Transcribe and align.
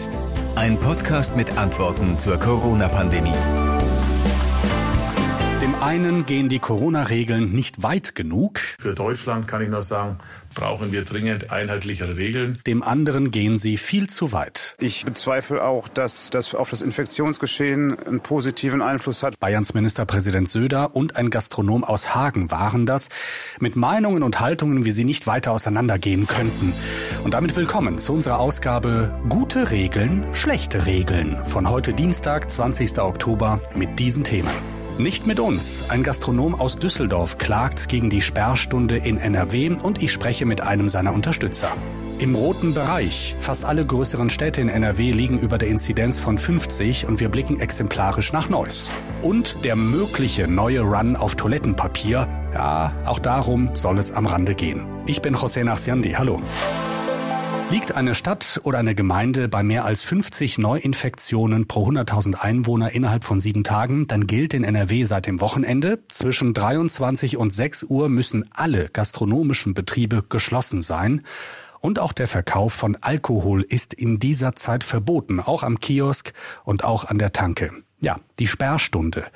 jetzt. 0.00 0.18
Ein 0.54 0.78
Podcast 0.78 1.36
mit 1.36 1.58
Antworten 1.58 2.18
zur 2.18 2.38
Corona-Pandemie. 2.38 3.59
Dem 5.70 5.82
einen 5.84 6.26
gehen 6.26 6.48
die 6.48 6.58
Corona-Regeln 6.58 7.52
nicht 7.52 7.84
weit 7.84 8.16
genug. 8.16 8.58
Für 8.80 8.92
Deutschland 8.92 9.46
kann 9.46 9.62
ich 9.62 9.68
noch 9.68 9.82
sagen, 9.82 10.16
brauchen 10.52 10.90
wir 10.90 11.04
dringend 11.04 11.52
einheitlichere 11.52 12.16
Regeln. 12.16 12.58
Dem 12.66 12.82
anderen 12.82 13.30
gehen 13.30 13.56
sie 13.56 13.76
viel 13.76 14.10
zu 14.10 14.32
weit. 14.32 14.74
Ich 14.80 15.04
bezweifle 15.04 15.62
auch, 15.62 15.86
dass 15.86 16.30
das 16.30 16.56
auf 16.56 16.70
das 16.70 16.82
Infektionsgeschehen 16.82 17.96
einen 18.00 18.18
positiven 18.18 18.82
Einfluss 18.82 19.22
hat. 19.22 19.38
Bayerns 19.38 19.72
Ministerpräsident 19.72 20.48
Söder 20.48 20.96
und 20.96 21.14
ein 21.14 21.30
Gastronom 21.30 21.84
aus 21.84 22.16
Hagen 22.16 22.50
waren 22.50 22.84
das, 22.84 23.08
mit 23.60 23.76
Meinungen 23.76 24.24
und 24.24 24.40
Haltungen, 24.40 24.84
wie 24.84 24.90
sie 24.90 25.04
nicht 25.04 25.28
weiter 25.28 25.52
auseinandergehen 25.52 26.26
könnten. 26.26 26.72
Und 27.22 27.34
damit 27.34 27.54
willkommen 27.54 27.98
zu 27.98 28.12
unserer 28.14 28.40
Ausgabe 28.40 29.14
Gute 29.28 29.70
Regeln, 29.70 30.26
schlechte 30.34 30.86
Regeln 30.86 31.44
von 31.44 31.70
heute 31.70 31.92
Dienstag, 31.92 32.50
20. 32.50 32.98
Oktober 32.98 33.60
mit 33.76 34.00
diesen 34.00 34.24
Themen. 34.24 34.79
Nicht 35.00 35.26
mit 35.26 35.40
uns. 35.40 35.88
Ein 35.88 36.02
Gastronom 36.02 36.54
aus 36.54 36.76
Düsseldorf 36.76 37.38
klagt 37.38 37.88
gegen 37.88 38.10
die 38.10 38.20
Sperrstunde 38.20 38.98
in 38.98 39.16
NRW 39.16 39.70
und 39.70 40.02
ich 40.02 40.12
spreche 40.12 40.44
mit 40.44 40.60
einem 40.60 40.90
seiner 40.90 41.14
Unterstützer. 41.14 41.68
Im 42.18 42.34
roten 42.34 42.74
Bereich. 42.74 43.34
Fast 43.38 43.64
alle 43.64 43.86
größeren 43.86 44.28
Städte 44.28 44.60
in 44.60 44.68
NRW 44.68 45.12
liegen 45.12 45.38
über 45.38 45.56
der 45.56 45.70
Inzidenz 45.70 46.20
von 46.20 46.36
50 46.36 47.06
und 47.06 47.18
wir 47.18 47.30
blicken 47.30 47.60
exemplarisch 47.60 48.34
nach 48.34 48.50
Neuss. 48.50 48.90
Und 49.22 49.64
der 49.64 49.74
mögliche 49.74 50.46
neue 50.46 50.82
Run 50.82 51.16
auf 51.16 51.34
Toilettenpapier. 51.34 52.28
Ja, 52.52 52.92
auch 53.06 53.20
darum 53.20 53.70
soll 53.76 53.98
es 53.98 54.12
am 54.12 54.26
Rande 54.26 54.54
gehen. 54.54 54.82
Ich 55.06 55.22
bin 55.22 55.34
José 55.34 55.64
Nachsiandi. 55.64 56.10
Hallo. 56.10 56.42
Liegt 57.70 57.92
eine 57.92 58.16
Stadt 58.16 58.60
oder 58.64 58.78
eine 58.78 58.96
Gemeinde 58.96 59.48
bei 59.48 59.62
mehr 59.62 59.84
als 59.84 60.02
50 60.02 60.58
Neuinfektionen 60.58 61.68
pro 61.68 61.88
100.000 61.88 62.34
Einwohner 62.34 62.90
innerhalb 62.90 63.22
von 63.22 63.38
sieben 63.38 63.62
Tagen, 63.62 64.08
dann 64.08 64.26
gilt 64.26 64.54
in 64.54 64.64
NRW 64.64 65.04
seit 65.04 65.28
dem 65.28 65.40
Wochenende, 65.40 66.00
zwischen 66.08 66.52
23 66.52 67.36
und 67.36 67.52
6 67.52 67.84
Uhr 67.84 68.08
müssen 68.08 68.50
alle 68.52 68.88
gastronomischen 68.88 69.72
Betriebe 69.72 70.24
geschlossen 70.28 70.82
sein. 70.82 71.22
Und 71.78 72.00
auch 72.00 72.12
der 72.12 72.26
Verkauf 72.26 72.72
von 72.72 72.96
Alkohol 73.00 73.62
ist 73.62 73.94
in 73.94 74.18
dieser 74.18 74.56
Zeit 74.56 74.82
verboten, 74.82 75.38
auch 75.38 75.62
am 75.62 75.78
Kiosk 75.78 76.32
und 76.64 76.82
auch 76.82 77.04
an 77.04 77.18
der 77.18 77.32
Tanke. 77.32 77.70
Ja, 78.02 78.16
die 78.38 78.46
Sperrstunde. 78.46 79.26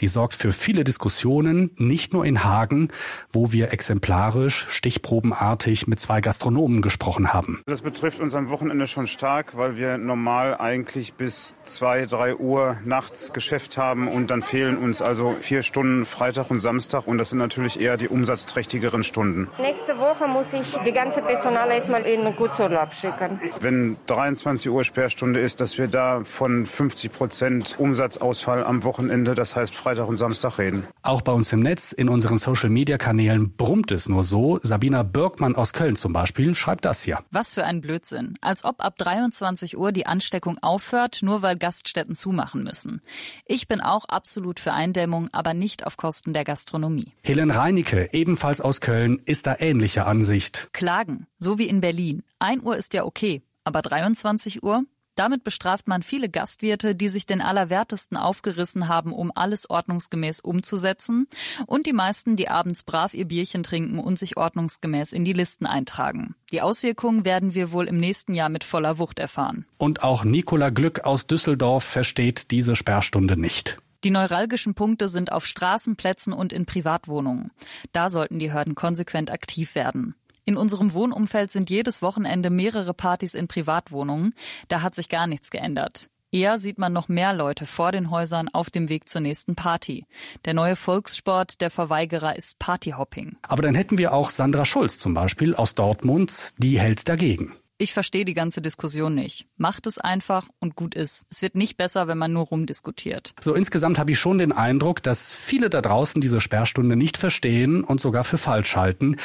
Die 0.00 0.06
sorgt 0.06 0.34
für 0.34 0.52
viele 0.52 0.84
Diskussionen, 0.84 1.70
nicht 1.76 2.12
nur 2.12 2.26
in 2.26 2.44
Hagen, 2.44 2.88
wo 3.30 3.50
wir 3.50 3.72
exemplarisch, 3.72 4.66
stichprobenartig 4.68 5.86
mit 5.86 6.00
zwei 6.00 6.20
Gastronomen 6.20 6.82
gesprochen 6.82 7.32
haben. 7.32 7.62
Das 7.66 7.80
betrifft 7.80 8.20
uns 8.20 8.34
am 8.34 8.50
Wochenende 8.50 8.86
schon 8.86 9.06
stark, 9.06 9.56
weil 9.56 9.76
wir 9.76 9.96
normal 9.96 10.58
eigentlich 10.58 11.14
bis 11.14 11.56
zwei, 11.64 12.04
drei 12.04 12.36
Uhr 12.36 12.76
nachts 12.84 13.32
Geschäft 13.32 13.78
haben 13.78 14.06
und 14.06 14.30
dann 14.30 14.42
fehlen 14.42 14.76
uns 14.76 15.00
also 15.00 15.34
vier 15.40 15.62
Stunden 15.62 16.04
Freitag 16.04 16.50
und 16.50 16.60
Samstag 16.60 17.06
und 17.06 17.16
das 17.16 17.30
sind 17.30 17.38
natürlich 17.38 17.80
eher 17.80 17.96
die 17.96 18.08
umsatzträchtigeren 18.08 19.02
Stunden. 19.02 19.48
Nächste 19.58 19.96
Woche 19.96 20.28
muss 20.28 20.52
ich 20.52 20.76
die 20.84 20.92
ganze 20.92 21.22
Personal 21.22 21.70
erstmal 21.70 22.02
in 22.02 22.24
den 22.24 22.36
Kurzurlaub 22.36 22.92
schicken. 22.92 23.40
Wenn 23.60 23.96
23 24.06 24.70
Uhr 24.70 24.84
Sperrstunde 24.84 25.40
ist, 25.40 25.60
dass 25.60 25.78
wir 25.78 25.88
da 25.88 26.22
von 26.24 26.66
50 26.66 27.12
Prozent 27.12 27.76
Umsatzausfall 28.10 28.64
am 28.64 28.82
Wochenende, 28.82 29.34
das 29.34 29.54
heißt 29.54 29.74
Freitag 29.74 30.08
und 30.08 30.16
Samstag 30.16 30.58
reden. 30.58 30.86
Auch 31.02 31.22
bei 31.22 31.32
uns 31.32 31.52
im 31.52 31.60
Netz, 31.60 31.92
in 31.92 32.08
unseren 32.08 32.38
Social-Media-Kanälen 32.38 33.56
brummt 33.56 33.92
es 33.92 34.08
nur 34.08 34.24
so. 34.24 34.58
Sabina 34.62 35.02
Birkmann 35.02 35.54
aus 35.54 35.72
Köln 35.72 35.94
zum 35.94 36.12
Beispiel 36.12 36.54
schreibt 36.54 36.84
das 36.84 37.02
hier. 37.02 37.20
Was 37.30 37.54
für 37.54 37.64
ein 37.64 37.80
Blödsinn. 37.80 38.34
Als 38.40 38.64
ob 38.64 38.84
ab 38.84 38.96
23 38.98 39.78
Uhr 39.78 39.92
die 39.92 40.06
Ansteckung 40.06 40.58
aufhört, 40.60 41.20
nur 41.22 41.42
weil 41.42 41.56
Gaststätten 41.56 42.14
zumachen 42.14 42.64
müssen. 42.64 43.00
Ich 43.46 43.68
bin 43.68 43.80
auch 43.80 44.06
absolut 44.06 44.58
für 44.58 44.72
Eindämmung, 44.72 45.28
aber 45.32 45.54
nicht 45.54 45.86
auf 45.86 45.96
Kosten 45.96 46.32
der 46.32 46.44
Gastronomie. 46.44 47.12
Helen 47.22 47.50
Reinecke, 47.50 48.08
ebenfalls 48.12 48.60
aus 48.60 48.80
Köln, 48.80 49.20
ist 49.24 49.46
da 49.46 49.56
ähnlicher 49.58 50.06
Ansicht. 50.06 50.68
Klagen, 50.72 51.26
so 51.38 51.58
wie 51.58 51.68
in 51.68 51.80
Berlin. 51.80 52.22
1 52.40 52.64
Uhr 52.64 52.76
ist 52.76 52.94
ja 52.94 53.04
okay, 53.04 53.42
aber 53.64 53.82
23 53.82 54.62
Uhr? 54.62 54.84
Damit 55.20 55.44
bestraft 55.44 55.86
man 55.86 56.02
viele 56.02 56.30
Gastwirte, 56.30 56.94
die 56.94 57.10
sich 57.10 57.26
den 57.26 57.42
Allerwertesten 57.42 58.16
aufgerissen 58.16 58.88
haben, 58.88 59.12
um 59.12 59.30
alles 59.34 59.68
ordnungsgemäß 59.68 60.40
umzusetzen, 60.40 61.26
und 61.66 61.86
die 61.86 61.92
meisten, 61.92 62.36
die 62.36 62.48
abends 62.48 62.84
brav 62.84 63.12
ihr 63.12 63.26
Bierchen 63.26 63.62
trinken 63.62 63.98
und 63.98 64.18
sich 64.18 64.38
ordnungsgemäß 64.38 65.12
in 65.12 65.26
die 65.26 65.34
Listen 65.34 65.66
eintragen. 65.66 66.36
Die 66.52 66.62
Auswirkungen 66.62 67.26
werden 67.26 67.52
wir 67.52 67.70
wohl 67.70 67.86
im 67.86 67.98
nächsten 67.98 68.32
Jahr 68.32 68.48
mit 68.48 68.64
voller 68.64 68.96
Wucht 68.96 69.18
erfahren. 69.18 69.66
Und 69.76 70.02
auch 70.02 70.24
Nicola 70.24 70.70
Glück 70.70 71.00
aus 71.00 71.26
Düsseldorf 71.26 71.84
versteht 71.84 72.50
diese 72.50 72.74
Sperrstunde 72.74 73.36
nicht. 73.36 73.76
Die 74.04 74.10
neuralgischen 74.10 74.72
Punkte 74.72 75.08
sind 75.08 75.32
auf 75.32 75.44
Straßenplätzen 75.44 76.32
und 76.32 76.54
in 76.54 76.64
Privatwohnungen. 76.64 77.50
Da 77.92 78.08
sollten 78.08 78.38
die 78.38 78.50
Hörden 78.50 78.74
konsequent 78.74 79.30
aktiv 79.30 79.74
werden. 79.74 80.14
In 80.44 80.56
unserem 80.56 80.92
Wohnumfeld 80.92 81.50
sind 81.50 81.70
jedes 81.70 82.02
Wochenende 82.02 82.50
mehrere 82.50 82.94
Partys 82.94 83.34
in 83.34 83.48
Privatwohnungen. 83.48 84.34
Da 84.68 84.82
hat 84.82 84.94
sich 84.94 85.08
gar 85.08 85.26
nichts 85.26 85.50
geändert. 85.50 86.10
Eher 86.32 86.60
sieht 86.60 86.78
man 86.78 86.92
noch 86.92 87.08
mehr 87.08 87.32
Leute 87.32 87.66
vor 87.66 87.90
den 87.90 88.10
Häusern 88.10 88.48
auf 88.48 88.70
dem 88.70 88.88
Weg 88.88 89.08
zur 89.08 89.20
nächsten 89.20 89.56
Party. 89.56 90.06
Der 90.44 90.54
neue 90.54 90.76
Volkssport 90.76 91.60
der 91.60 91.70
Verweigerer 91.70 92.36
ist 92.36 92.60
Partyhopping. 92.60 93.36
Aber 93.42 93.62
dann 93.62 93.74
hätten 93.74 93.98
wir 93.98 94.12
auch 94.12 94.30
Sandra 94.30 94.64
Schulz 94.64 94.98
zum 94.98 95.12
Beispiel 95.12 95.56
aus 95.56 95.74
Dortmund, 95.74 96.50
die 96.58 96.78
hält 96.78 97.08
dagegen. 97.08 97.54
Ich 97.82 97.94
verstehe 97.94 98.26
die 98.26 98.34
ganze 98.34 98.60
Diskussion 98.60 99.14
nicht. 99.14 99.46
Macht 99.56 99.86
es 99.86 99.96
einfach 99.96 100.48
und 100.58 100.76
gut 100.76 100.94
ist. 100.94 101.24
Es 101.30 101.40
wird 101.40 101.54
nicht 101.54 101.78
besser, 101.78 102.08
wenn 102.08 102.18
man 102.18 102.30
nur 102.30 102.44
rumdiskutiert. 102.44 103.32
So 103.40 103.54
insgesamt 103.54 103.98
habe 103.98 104.10
ich 104.10 104.18
schon 104.18 104.36
den 104.36 104.52
Eindruck, 104.52 105.02
dass 105.02 105.32
viele 105.32 105.70
da 105.70 105.80
draußen 105.80 106.20
diese 106.20 106.42
Sperrstunde 106.42 106.94
nicht 106.94 107.16
verstehen 107.16 107.82
und 107.82 107.98
sogar 107.98 108.22
für 108.22 108.36
falsch 108.36 108.76
halten. 108.76 109.16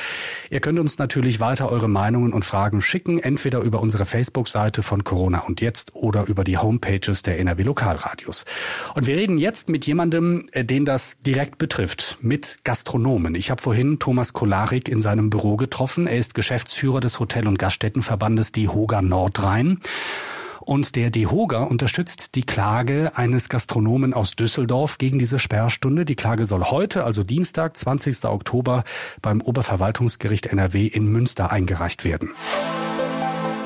Ihr 0.50 0.62
könnt 0.62 0.80
uns 0.80 0.98
natürlich 0.98 1.42
weiter 1.42 1.70
eure 1.70 1.90
Meinungen 1.90 2.32
und 2.32 2.46
Fragen 2.46 2.80
schicken, 2.80 3.20
entweder 3.20 3.60
über 3.60 3.82
unsere 3.82 4.06
Facebook-Seite 4.06 4.84
von 4.84 5.04
Corona 5.04 5.40
und 5.40 5.60
jetzt 5.60 5.94
oder 5.94 6.24
über 6.24 6.46
die 6.46 6.58
Homepages 6.58 7.24
der 7.24 7.40
NRW 7.40 7.64
Lokalradios. 7.64 8.46
Und 8.94 9.06
wir 9.06 9.18
reden 9.18 9.38
jetzt 9.38 9.68
mit 9.68 9.86
jemandem, 9.86 10.48
äh, 10.54 10.64
den 10.64 10.86
das 10.86 11.18
direkt 11.26 11.58
betrifft, 11.58 12.20
mit 12.22 12.60
Gastronomen. 12.64 13.36
Ich 13.36 13.52
habe 13.52 13.62
vorhin 13.62 14.00
Thomas 14.00 14.32
Kolarik 14.32 14.88
in 14.88 15.02
seinem 15.02 15.30
Büro 15.30 15.58
getroffen. 15.58 16.08
Er 16.08 16.18
ist 16.18 16.36
Geschäftsführer 16.36 17.02
des 17.02 17.20
Hotel- 17.20 17.50
und 17.50 17.60
Gaststättenverbandes 17.60 18.45
DEHOGA 18.52 19.02
Nordrhein. 19.02 19.80
Und 20.62 20.96
der 20.96 21.12
DEHOGA 21.12 21.64
unterstützt 21.64 22.34
die 22.34 22.44
Klage 22.44 23.12
eines 23.16 23.50
Gastronomen 23.50 24.16
aus 24.16 24.36
Düsseldorf 24.36 24.98
gegen 24.98 25.20
diese 25.20 25.38
Sperrstunde. 25.38 26.06
Die 26.06 26.16
Klage 26.16 26.44
soll 26.46 26.64
heute, 26.64 27.04
also 27.04 27.24
Dienstag, 27.24 27.78
20. 27.78 28.26
Oktober, 28.26 28.84
beim 29.22 29.42
Oberverwaltungsgericht 29.42 30.48
NRW 30.48 30.88
in 30.88 31.06
Münster 31.06 31.52
eingereicht 31.52 32.04
werden. 32.04 32.32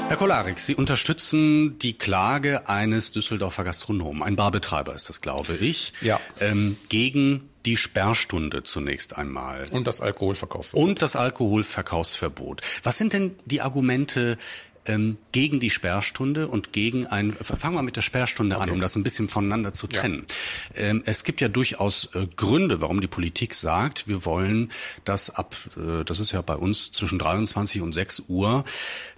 Herr 0.09 0.17
Kolarik, 0.17 0.59
Sie 0.59 0.73
unterstützen 0.73 1.77
die 1.77 1.93
Klage 1.93 2.67
eines 2.67 3.11
Düsseldorfer 3.11 3.63
Gastronomen. 3.63 4.23
Ein 4.23 4.35
Barbetreiber 4.35 4.95
ist 4.95 5.07
das, 5.07 5.21
glaube 5.21 5.55
ich. 5.55 5.93
Ja. 6.01 6.19
Ähm, 6.39 6.77
gegen 6.89 7.47
die 7.67 7.77
Sperrstunde 7.77 8.63
zunächst 8.63 9.17
einmal. 9.17 9.63
Und 9.69 9.85
das 9.85 10.01
Alkoholverkaufsverbot. 10.01 10.89
Und 10.89 11.01
das 11.03 11.15
Alkoholverkaufsverbot. 11.15 12.61
Was 12.81 12.97
sind 12.97 13.13
denn 13.13 13.35
die 13.45 13.61
Argumente 13.61 14.39
ähm, 14.89 15.17
gegen 15.31 15.59
die 15.59 15.69
Sperrstunde 15.69 16.47
und 16.47 16.73
gegen 16.73 17.05
ein, 17.05 17.33
fangen 17.33 17.75
wir 17.75 17.83
mit 17.83 17.95
der 17.95 18.01
Sperrstunde 18.01 18.57
okay. 18.57 18.69
an, 18.69 18.75
um 18.75 18.81
das 18.81 18.95
ein 18.95 19.03
bisschen 19.03 19.29
voneinander 19.29 19.71
zu 19.71 19.87
trennen. 19.87 20.25
Ja. 20.73 20.81
Ähm, 20.81 21.03
es 21.05 21.23
gibt 21.23 21.41
ja 21.41 21.47
durchaus 21.47 22.09
äh, 22.15 22.25
Gründe, 22.35 22.81
warum 22.81 22.99
die 22.99 23.07
Politik 23.07 23.53
sagt, 23.53 24.07
wir 24.07 24.25
wollen, 24.25 24.71
dass 25.05 25.29
ab, 25.29 25.55
äh, 25.77 26.03
das 26.03 26.19
ist 26.19 26.31
ja 26.31 26.41
bei 26.41 26.55
uns 26.55 26.91
zwischen 26.91 27.19
23 27.19 27.81
und 27.81 27.93
6 27.93 28.23
Uhr, 28.27 28.65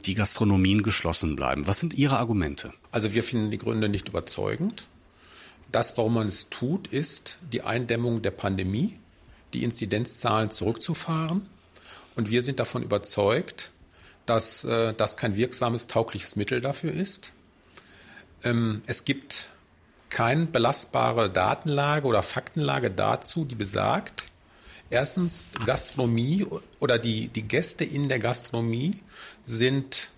die 0.06 0.14
Gastronomien 0.14 0.84
geschlossen 0.84 1.36
bleiben. 1.38 1.66
Was 1.68 1.80
sind 1.80 1.94
Ihre 1.94 2.18
Argumente? 2.18 2.74
Also 2.92 3.14
wir 3.14 3.24
finden 3.24 3.50
die 3.50 3.58
Gründe 3.58 3.88
nicht 3.88 4.10
überzeugend. 4.10 4.88
Das, 5.72 5.98
warum 5.98 6.16
man 6.16 6.28
es 6.28 6.50
tut, 6.50 6.88
ist 6.88 7.40
die 7.54 7.62
Eindämmung 7.62 8.22
der 8.22 8.32
Pandemie, 8.32 8.98
die 9.54 9.64
Inzidenzzahlen 9.64 10.52
zurückzufahren. 10.52 11.46
Und 12.16 12.30
wir 12.30 12.42
sind 12.42 12.60
davon 12.60 12.84
überzeugt, 12.84 13.72
dass 14.32 14.64
äh, 14.64 14.94
das 14.94 15.18
kein 15.18 15.36
wirksames, 15.36 15.88
taugliches 15.88 16.38
Mittel 16.38 16.62
dafür 16.62 16.94
ist. 16.94 17.34
Ähm, 18.46 18.82
es 18.88 19.04
gibt 19.04 19.50
keine 20.10 20.46
belastbare 20.46 21.30
Datenlage 21.30 22.08
oder 22.08 22.24
Faktenlage 22.24 22.90
dazu, 22.92 23.44
die 23.44 23.56
besagt, 23.56 24.32
erstens, 24.90 25.50
Gastronomie 25.66 26.48
oder 26.80 26.98
die, 26.98 27.28
die 27.28 27.42
Gäste 27.42 27.84
in 27.84 28.08
der 28.08 28.20
Gastronomie 28.20 29.00
sind 29.46 30.12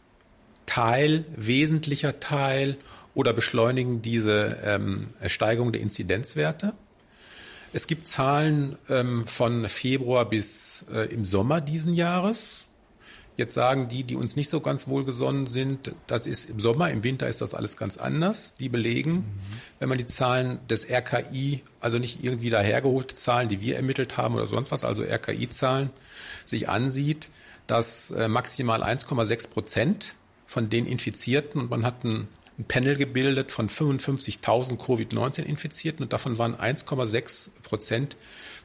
Teil, 0.67 1.25
wesentlicher 1.35 2.19
Teil 2.19 2.77
oder 3.15 3.33
beschleunigen 3.33 4.03
diese 4.03 4.59
ähm, 4.63 5.09
Steigerung 5.25 5.71
der 5.71 5.81
Inzidenzwerte. 5.81 6.73
Es 7.73 7.87
gibt 7.87 8.05
Zahlen 8.05 8.77
ähm, 8.89 9.23
von 9.23 9.67
Februar 9.69 10.29
bis 10.29 10.85
äh, 10.93 11.11
im 11.11 11.25
Sommer 11.25 11.61
diesen 11.61 11.95
Jahres. 11.95 12.67
Jetzt 13.35 13.55
sagen 13.55 13.87
die, 13.87 14.03
die 14.03 14.15
uns 14.15 14.35
nicht 14.35 14.49
so 14.49 14.59
ganz 14.59 14.87
wohlgesonnen 14.87 15.47
sind, 15.47 15.95
das 16.05 16.27
ist 16.27 16.49
im 16.49 16.59
Sommer, 16.59 16.91
im 16.91 17.03
Winter 17.03 17.27
ist 17.27 17.41
das 17.41 17.55
alles 17.55 17.77
ganz 17.77 17.97
anders. 17.97 18.53
Die 18.53 18.69
belegen, 18.69 19.13
mhm. 19.13 19.23
wenn 19.79 19.89
man 19.89 19.97
die 19.97 20.05
Zahlen 20.05 20.59
des 20.67 20.87
RKI, 20.89 21.63
also 21.79 21.97
nicht 21.97 22.23
irgendwie 22.23 22.51
dahergeholte 22.51 23.15
Zahlen, 23.15 23.49
die 23.49 23.59
wir 23.59 23.75
ermittelt 23.75 24.17
haben 24.17 24.35
oder 24.35 24.45
sonst 24.45 24.71
was, 24.71 24.83
also 24.83 25.03
RKI-Zahlen, 25.03 25.89
sich 26.45 26.69
ansieht, 26.69 27.31
dass 27.65 28.11
äh, 28.11 28.27
maximal 28.27 28.83
1,6 28.83 29.49
Prozent 29.49 30.15
von 30.45 30.69
den 30.69 30.85
Infizierten, 30.85 31.61
und 31.61 31.69
man 31.71 31.85
hat 31.85 32.03
ein, 32.03 32.27
ein 32.59 32.65
Panel 32.65 32.95
gebildet 32.95 33.51
von 33.51 33.67
55.000 33.67 34.77
Covid-19-Infizierten 34.77 36.03
und 36.03 36.13
davon 36.13 36.37
waren 36.37 36.55
1,6 36.55 37.49
Prozent 37.63 38.15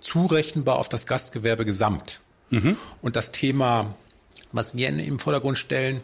zurechenbar 0.01 0.77
auf 0.77 0.91
das 0.91 1.07
Gastgewerbe 1.07 1.65
gesamt. 1.65 2.21
Mhm. 2.51 2.77
Und 3.01 3.17
das 3.17 3.33
Thema 3.33 3.95
was 4.53 4.77
wir 4.77 4.89
im 4.89 5.19
Vordergrund 5.19 5.59
stellen, 5.59 6.01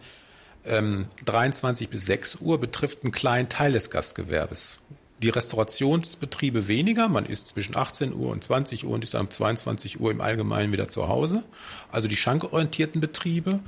ähm, 0.66 1.06
23 1.24 1.88
bis 1.88 2.06
6 2.06 2.36
Uhr 2.40 2.58
betrifft 2.58 3.02
einen 3.02 3.12
kleinen 3.12 3.48
Teil 3.48 3.72
des 3.72 3.90
Gastgewerbes. 3.90 4.78
Die 5.22 5.28
Restaurationsbetriebe 5.28 6.68
weniger. 6.68 7.08
Man 7.08 7.26
ist 7.26 7.48
zwischen 7.48 7.76
18 7.76 8.14
Uhr 8.14 8.30
und 8.30 8.42
20 8.42 8.84
Uhr 8.84 8.92
und 8.92 9.04
ist 9.04 9.14
dann 9.14 9.22
um 9.22 9.30
22 9.30 10.00
Uhr 10.00 10.10
im 10.10 10.20
Allgemeinen 10.20 10.72
wieder 10.72 10.88
zu 10.88 11.08
Hause. 11.08 11.42
Also 11.90 12.08
die 12.08 12.16
schankorientierten 12.16 13.00
Betriebe. 13.00 13.60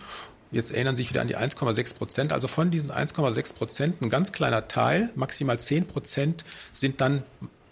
Jetzt 0.51 0.73
erinnern 0.73 0.97
sich 0.97 1.11
wieder 1.11 1.21
an 1.21 1.29
die 1.29 1.37
1,6 1.37 1.95
Prozent. 1.95 2.33
Also 2.33 2.49
von 2.49 2.71
diesen 2.71 2.91
1,6 2.91 3.55
Prozent 3.55 4.03
ein 4.03 4.11
ganz 4.11 4.33
kleiner 4.33 4.69
Teil, 4.69 5.11
maximal 5.15 5.59
10 5.59 5.87
Prozent, 5.87 6.45
sind 6.73 7.01
dann 7.01 7.23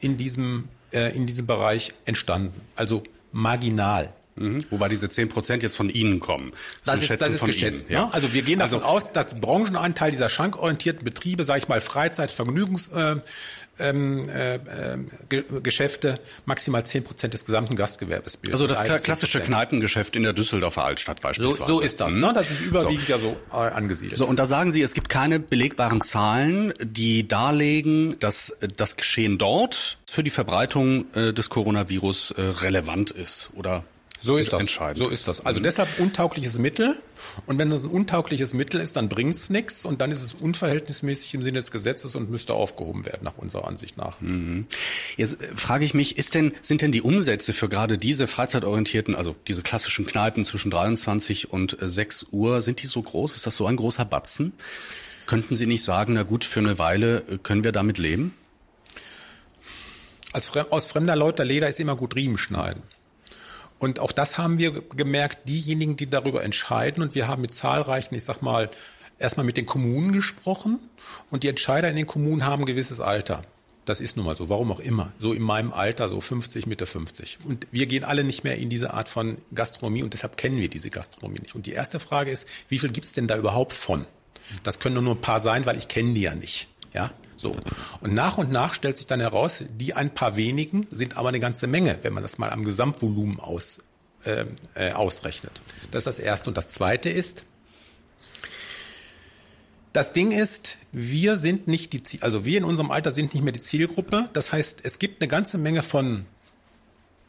in 0.00 0.18
diesem, 0.18 0.68
äh, 0.92 1.14
in 1.14 1.26
diesem 1.26 1.46
Bereich 1.46 1.92
entstanden. 2.04 2.60
Also 2.76 3.02
marginal. 3.32 4.12
Mhm. 4.36 4.64
Wobei 4.70 4.88
diese 4.88 5.08
10 5.08 5.28
Prozent 5.28 5.62
jetzt 5.62 5.76
von 5.76 5.88
Ihnen 5.88 6.19
kommen. 6.19 6.52
Das 6.84 7.02
ist, 7.02 7.10
das 7.10 7.34
ist 7.34 7.44
geschätzt. 7.44 7.88
Ihnen, 7.88 7.98
ja? 7.98 8.06
ne? 8.06 8.14
Also 8.14 8.32
wir 8.32 8.42
gehen 8.42 8.58
davon 8.58 8.81
also, 8.82 8.90
aus, 8.90 9.12
dass 9.12 9.28
der 9.28 9.36
Branchenanteil 9.36 10.10
dieser 10.10 10.28
schankorientierten 10.28 11.04
Betriebe, 11.04 11.44
sage 11.44 11.60
ich 11.60 11.69
mal, 11.69 11.81
Freizeit, 11.81 12.32
Vergnügungs, 12.32 12.88
äh, 12.88 13.16
ähm, 13.78 14.28
äh, 14.28 14.58
Geschäfte 15.62 16.20
maximal 16.46 16.84
10 16.84 17.04
Prozent 17.04 17.34
des 17.34 17.44
gesamten 17.44 17.76
Gastgewerbes 17.76 18.36
bilden. 18.36 18.54
Also 18.54 18.66
das 18.66 18.82
klassische 19.02 19.40
Kneipengeschäft 19.40 20.14
in 20.16 20.22
der 20.22 20.32
Düsseldorfer 20.32 20.84
Altstadt 20.84 21.20
beispielsweise. 21.20 21.66
So, 21.66 21.76
so 21.76 21.81
ist 21.81 22.00
das. 22.00 22.14
Mhm. 22.14 22.20
Ne? 22.20 22.32
Das 22.34 22.50
ist 22.50 22.60
überwiegend 22.60 23.06
so. 23.06 23.12
ja 23.12 23.19
so 23.19 23.36
äh, 23.52 23.56
angesiedelt. 23.56 24.19
So, 24.19 24.26
und 24.26 24.38
da 24.38 24.46
sagen 24.46 24.70
Sie, 24.70 24.82
es 24.82 24.94
gibt 24.94 25.08
keine 25.08 25.40
belegbaren 25.40 26.00
Zahlen, 26.02 26.72
die 26.81 27.26
darlegen, 27.26 28.16
dass 28.20 28.56
das 28.76 28.96
Geschehen 28.96 29.38
dort 29.38 29.98
für 30.08 30.22
die 30.22 30.31
Verbreitung 30.31 31.06
äh, 31.14 31.32
des 31.32 31.50
Coronavirus 31.50 32.32
äh, 32.32 32.42
relevant 32.42 33.10
ist 33.10 33.50
oder 33.54 33.84
so 34.24 34.36
ist, 34.36 34.52
das. 34.52 34.78
So 34.94 35.08
ist 35.08 35.28
das. 35.28 35.44
Also 35.44 35.60
mhm. 35.60 35.64
deshalb 35.64 35.88
untaugliches 35.98 36.58
Mittel. 36.58 36.96
Und 37.46 37.58
wenn 37.58 37.70
das 37.70 37.82
ein 37.82 37.90
untaugliches 37.90 38.54
Mittel 38.54 38.80
ist, 38.80 38.96
dann 38.96 39.08
bringt 39.08 39.36
es 39.36 39.50
nichts 39.50 39.84
und 39.84 40.00
dann 40.00 40.10
ist 40.10 40.22
es 40.22 40.34
unverhältnismäßig 40.34 41.34
im 41.34 41.42
Sinne 41.42 41.60
des 41.60 41.70
Gesetzes 41.70 42.16
und 42.16 42.30
müsste 42.30 42.54
aufgehoben 42.54 43.04
werden, 43.04 43.20
nach 43.22 43.38
unserer 43.38 43.66
Ansicht 43.66 43.96
nach. 43.96 44.20
Mhm. 44.20 44.66
Jetzt 45.16 45.40
äh, 45.40 45.54
frage 45.54 45.84
ich 45.84 45.94
mich, 45.94 46.16
ist 46.16 46.34
denn, 46.34 46.52
sind 46.60 46.82
denn 46.82 46.92
die 46.92 47.02
Umsätze 47.02 47.52
für 47.52 47.68
gerade 47.68 47.98
diese 47.98 48.26
freizeitorientierten, 48.26 49.14
also 49.14 49.36
diese 49.46 49.62
klassischen 49.62 50.06
Kneipen 50.06 50.44
zwischen 50.44 50.70
23 50.70 51.52
und 51.52 51.76
6 51.80 52.22
äh, 52.22 52.26
Uhr, 52.32 52.62
sind 52.62 52.82
die 52.82 52.86
so 52.86 53.02
groß? 53.02 53.36
Ist 53.36 53.46
das 53.46 53.56
so 53.56 53.66
ein 53.66 53.76
großer 53.76 54.04
Batzen? 54.04 54.52
Könnten 55.26 55.56
Sie 55.56 55.66
nicht 55.66 55.84
sagen, 55.84 56.14
na 56.14 56.22
gut, 56.22 56.44
für 56.44 56.60
eine 56.60 56.78
Weile 56.78 57.24
äh, 57.28 57.38
können 57.38 57.64
wir 57.64 57.72
damit 57.72 57.98
leben? 57.98 58.34
Als, 60.32 60.50
aus 60.56 60.88
fremder 60.88 61.14
Leute 61.14 61.44
Leder 61.44 61.68
ist 61.68 61.78
immer 61.78 61.94
gut 61.94 62.16
Riemen 62.16 62.38
schneiden. 62.38 62.82
Und 63.84 64.00
auch 64.00 64.12
das 64.12 64.38
haben 64.38 64.56
wir 64.56 64.81
gemerkt, 64.96 65.46
diejenigen, 65.46 65.98
die 65.98 66.08
darüber 66.08 66.42
entscheiden, 66.42 67.02
und 67.02 67.14
wir 67.14 67.28
haben 67.28 67.42
mit 67.42 67.52
zahlreichen, 67.52 68.14
ich 68.14 68.25
sag 68.25 68.40
mal, 68.40 68.70
erstmal 69.19 69.44
mit 69.44 69.58
den 69.58 69.66
Kommunen 69.66 70.14
gesprochen 70.14 70.78
und 71.31 71.42
die 71.42 71.48
Entscheider 71.48 71.90
in 71.90 71.96
den 71.96 72.06
Kommunen 72.06 72.46
haben 72.46 72.62
ein 72.62 72.66
gewisses 72.66 73.00
Alter. 73.00 73.42
Das 73.84 74.00
ist 74.00 74.16
nun 74.16 74.25
mal 74.25 74.34
so, 74.34 74.48
warum 74.48 74.72
auch 74.72 74.81
immer. 74.81 75.12
So 75.19 75.34
in 75.34 75.42
meinem 75.42 75.70
Alter, 75.70 76.08
so 76.08 76.22
50, 76.22 76.66
Mitte 76.66 76.86
50. 76.86 77.40
Und 77.44 77.66
wir 77.72 77.84
gehen 77.84 78.04
alle 78.04 78.25
nicht 78.25 78.42
mehr 78.42 78.56
in 78.56 78.70
diese 78.70 78.94
Art 78.94 79.10
von 79.10 79.36
Gastronomie 79.54 80.02
und 80.02 80.14
deshalb 80.14 80.38
kennen 80.38 80.56
wir 80.56 80.70
diese 80.70 80.88
Gastronomie 80.88 81.40
nicht. 81.40 81.54
Und 81.54 81.66
die 81.66 81.72
erste 81.72 82.00
Frage 82.00 82.31
ist, 82.31 82.48
wie 82.70 82.78
viel 82.78 82.90
gibt's 82.90 83.12
denn 83.12 83.26
da 83.26 83.36
überhaupt 83.36 83.75
von? 83.75 84.06
Das 84.62 84.78
können 84.78 85.04
nur 85.04 85.14
ein 85.14 85.20
paar 85.20 85.40
sein, 85.40 85.66
weil 85.66 85.76
ich 85.76 85.88
kenne 85.88 86.14
die 86.14 86.22
ja 86.22 86.34
nicht. 86.34 86.69
Ja, 86.94 87.12
so. 87.44 87.56
Und 88.00 88.14
nach 88.14 88.38
und 88.38 88.50
nach 88.50 88.75
stellt 88.75 88.96
sich 88.96 89.06
dann 89.06 89.20
heraus, 89.20 89.62
die 89.79 89.94
ein 89.94 90.12
paar 90.12 90.35
wenigen 90.35 90.87
sind 90.91 91.17
aber 91.17 91.29
eine 91.29 91.41
ganze 91.41 91.67
Menge, 91.67 91.99
wenn 92.02 92.12
man 92.12 92.23
das 92.23 92.38
mal 92.38 92.50
am 92.50 92.64
Gesamtvolumen 92.64 93.38
aus, 93.38 93.82
äh, 94.25 94.46
äh, 94.75 94.93
ausrechnet. 94.93 95.62
Das 95.91 96.00
ist 96.00 96.06
das 96.06 96.19
Erste. 96.19 96.50
Und 96.50 96.56
das 96.56 96.69
Zweite 96.69 97.11
ist, 97.11 97.44
das 99.93 100.12
Ding 100.12 100.32
ist, 100.32 100.79
wir 100.91 101.37
sind 101.37 101.69
nicht 101.69 101.93
die, 101.93 102.02
Ziel, 102.02 102.20
also 102.23 102.44
wir 102.44 102.58
in 102.58 102.64
unserem 102.64 102.91
Alter 102.91 103.12
sind 103.12 103.35
nicht 103.35 103.44
mehr 103.44 103.52
die 103.52 103.62
Zielgruppe. 103.62 104.29
Das 104.32 104.52
heißt, 104.52 104.81
es 104.82 104.99
gibt 104.99 105.23
eine 105.23 105.29
ganze 105.29 105.58
Menge 105.58 105.85
von 105.85 106.26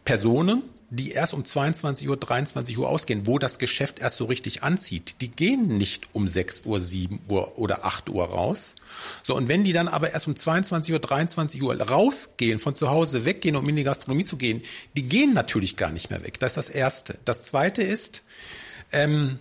Personen, 0.06 0.64
die 0.90 1.12
erst 1.12 1.34
um 1.34 1.44
22 1.44 2.08
Uhr, 2.10 2.18
23 2.18 2.78
Uhr 2.78 2.88
ausgehen, 2.88 3.28
wo 3.28 3.40
das 3.40 3.60
Geschäft 3.60 4.00
erst 4.00 4.18
so 4.18 4.26
richtig 4.26 4.64
anzieht, 4.64 5.16
die 5.22 5.32
gehen 5.32 5.68
nicht 5.78 6.10
um 6.14 6.28
6 6.28 6.66
Uhr, 6.66 6.80
7 6.80 7.22
Uhr 7.28 7.58
oder 7.58 7.86
8 7.86 8.10
Uhr 8.10 8.26
raus. 8.26 8.76
So, 9.24 9.36
und 9.36 9.48
wenn 9.48 9.64
die 9.64 9.74
dann 9.74 9.88
aber 9.88 10.12
erst 10.12 10.28
um 10.28 10.36
22 10.36 10.94
Uhr, 10.94 11.00
23 11.00 11.62
Uhr 11.62 11.76
rausgehen, 11.80 12.60
von 12.60 12.76
zu 12.76 12.90
Hause 12.90 13.26
weggehen, 13.26 13.56
um 13.56 13.68
in 13.68 13.76
die 13.76 13.84
Gastronomie 13.84 14.26
zu 14.26 14.38
gehen, 14.38 14.62
die 14.96 15.04
gehen 15.04 15.34
natürlich 15.34 15.76
gar 15.76 15.92
nicht 15.92 16.10
mehr 16.10 16.24
weg. 16.24 16.40
Das 16.40 16.52
ist 16.52 16.58
das 16.58 16.70
Erste. 16.70 17.18
Das 17.26 17.44
Zweite 17.44 17.81
ist, 17.81 18.22
ähm, 18.92 19.40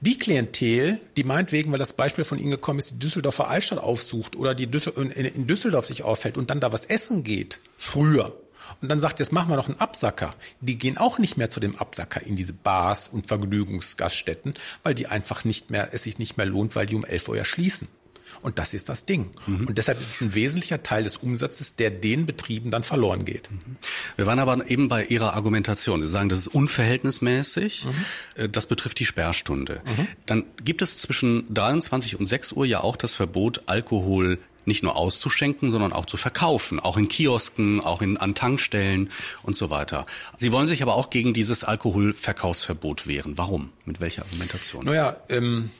die 0.00 0.16
Klientel, 0.16 0.98
die 1.16 1.24
meinetwegen, 1.24 1.72
weil 1.72 1.78
das 1.78 1.92
Beispiel 1.92 2.24
von 2.24 2.38
Ihnen 2.38 2.50
gekommen 2.50 2.78
ist, 2.78 2.92
die 2.92 2.98
Düsseldorfer 2.98 3.48
Altstadt 3.48 3.78
aufsucht 3.78 4.34
oder 4.34 4.54
die 4.54 4.66
Düssel 4.66 4.94
in 4.94 5.46
Düsseldorf 5.46 5.86
sich 5.86 6.02
auffällt 6.02 6.38
und 6.38 6.48
dann 6.48 6.60
da 6.60 6.72
was 6.72 6.86
essen 6.86 7.22
geht, 7.22 7.60
früher, 7.76 8.34
und 8.80 8.88
dann 8.90 9.00
sagt, 9.00 9.18
jetzt 9.18 9.32
machen 9.32 9.48
wir 9.48 9.56
noch 9.56 9.68
einen 9.68 9.80
Absacker. 9.80 10.34
Die 10.60 10.78
gehen 10.78 10.98
auch 10.98 11.18
nicht 11.18 11.36
mehr 11.36 11.50
zu 11.50 11.60
dem 11.60 11.76
Absacker 11.76 12.22
in 12.22 12.36
diese 12.36 12.52
Bars 12.52 13.08
und 13.08 13.26
Vergnügungsgaststätten, 13.26 14.54
weil 14.82 14.94
die 14.94 15.06
einfach 15.06 15.44
nicht 15.44 15.70
mehr, 15.70 15.90
es 15.92 16.04
sich 16.04 16.18
nicht 16.18 16.36
mehr 16.36 16.46
lohnt, 16.46 16.76
weil 16.76 16.86
die 16.86 16.94
um 16.94 17.04
11 17.04 17.28
Uhr 17.28 17.36
ja 17.36 17.44
schließen. 17.44 17.88
Und 18.42 18.58
das 18.58 18.72
ist 18.72 18.88
das 18.88 19.04
Ding. 19.04 19.30
Mhm. 19.46 19.66
Und 19.66 19.78
deshalb 19.78 20.00
ist 20.00 20.14
es 20.14 20.20
ein 20.20 20.34
wesentlicher 20.34 20.82
Teil 20.82 21.04
des 21.04 21.18
Umsatzes, 21.18 21.76
der 21.76 21.90
den 21.90 22.26
Betrieben 22.26 22.70
dann 22.70 22.82
verloren 22.82 23.24
geht. 23.24 23.50
Mhm. 23.50 23.76
Wir 24.16 24.26
waren 24.26 24.38
aber 24.38 24.70
eben 24.70 24.88
bei 24.88 25.04
Ihrer 25.04 25.34
Argumentation. 25.34 26.00
Sie 26.00 26.08
sagen, 26.08 26.28
das 26.28 26.40
ist 26.40 26.48
unverhältnismäßig. 26.48 27.84
Mhm. 27.84 28.42
Äh, 28.42 28.48
das 28.48 28.66
betrifft 28.66 28.98
die 28.98 29.06
Sperrstunde. 29.06 29.82
Mhm. 29.84 30.06
Dann 30.26 30.44
gibt 30.64 30.80
es 30.80 30.96
zwischen 30.96 31.52
23 31.52 32.18
und 32.18 32.26
6 32.26 32.52
Uhr 32.52 32.64
ja 32.64 32.80
auch 32.80 32.96
das 32.96 33.14
Verbot, 33.14 33.62
Alkohol 33.66 34.38
nicht 34.66 34.82
nur 34.82 34.96
auszuschenken, 34.96 35.70
sondern 35.70 35.92
auch 35.92 36.06
zu 36.06 36.16
verkaufen, 36.16 36.80
auch 36.80 36.96
in 36.96 37.08
Kiosken, 37.08 37.80
auch 37.80 38.02
in, 38.02 38.16
an 38.16 38.34
Tankstellen 38.34 39.10
und 39.42 39.56
so 39.56 39.70
weiter. 39.70 40.06
Sie 40.36 40.52
wollen 40.52 40.66
sich 40.66 40.82
aber 40.82 40.94
auch 40.94 41.10
gegen 41.10 41.32
dieses 41.34 41.64
Alkoholverkaufsverbot 41.64 43.06
wehren. 43.06 43.38
Warum? 43.38 43.70
Mit 43.84 44.00
welcher 44.00 44.22
Argumentation? 44.22 44.84
Naja, 44.84 45.16
ähm, 45.28 45.70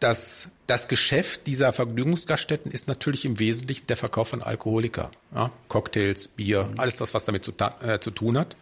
das, 0.00 0.48
das 0.70 0.86
Geschäft 0.86 1.48
dieser 1.48 1.72
Vergnügungsgaststätten 1.72 2.70
ist 2.70 2.86
natürlich 2.86 3.24
im 3.24 3.40
Wesentlichen 3.40 3.88
der 3.88 3.96
Verkauf 3.96 4.28
von 4.28 4.40
Alkoholika. 4.40 5.10
Ja? 5.34 5.50
Cocktails, 5.66 6.28
Bier, 6.28 6.62
mhm. 6.62 6.78
alles 6.78 6.96
das, 6.96 7.12
was 7.12 7.24
damit 7.24 7.42
zu, 7.42 7.52
äh, 7.82 7.98
zu 7.98 8.12
tun 8.12 8.38
hat. 8.38 8.54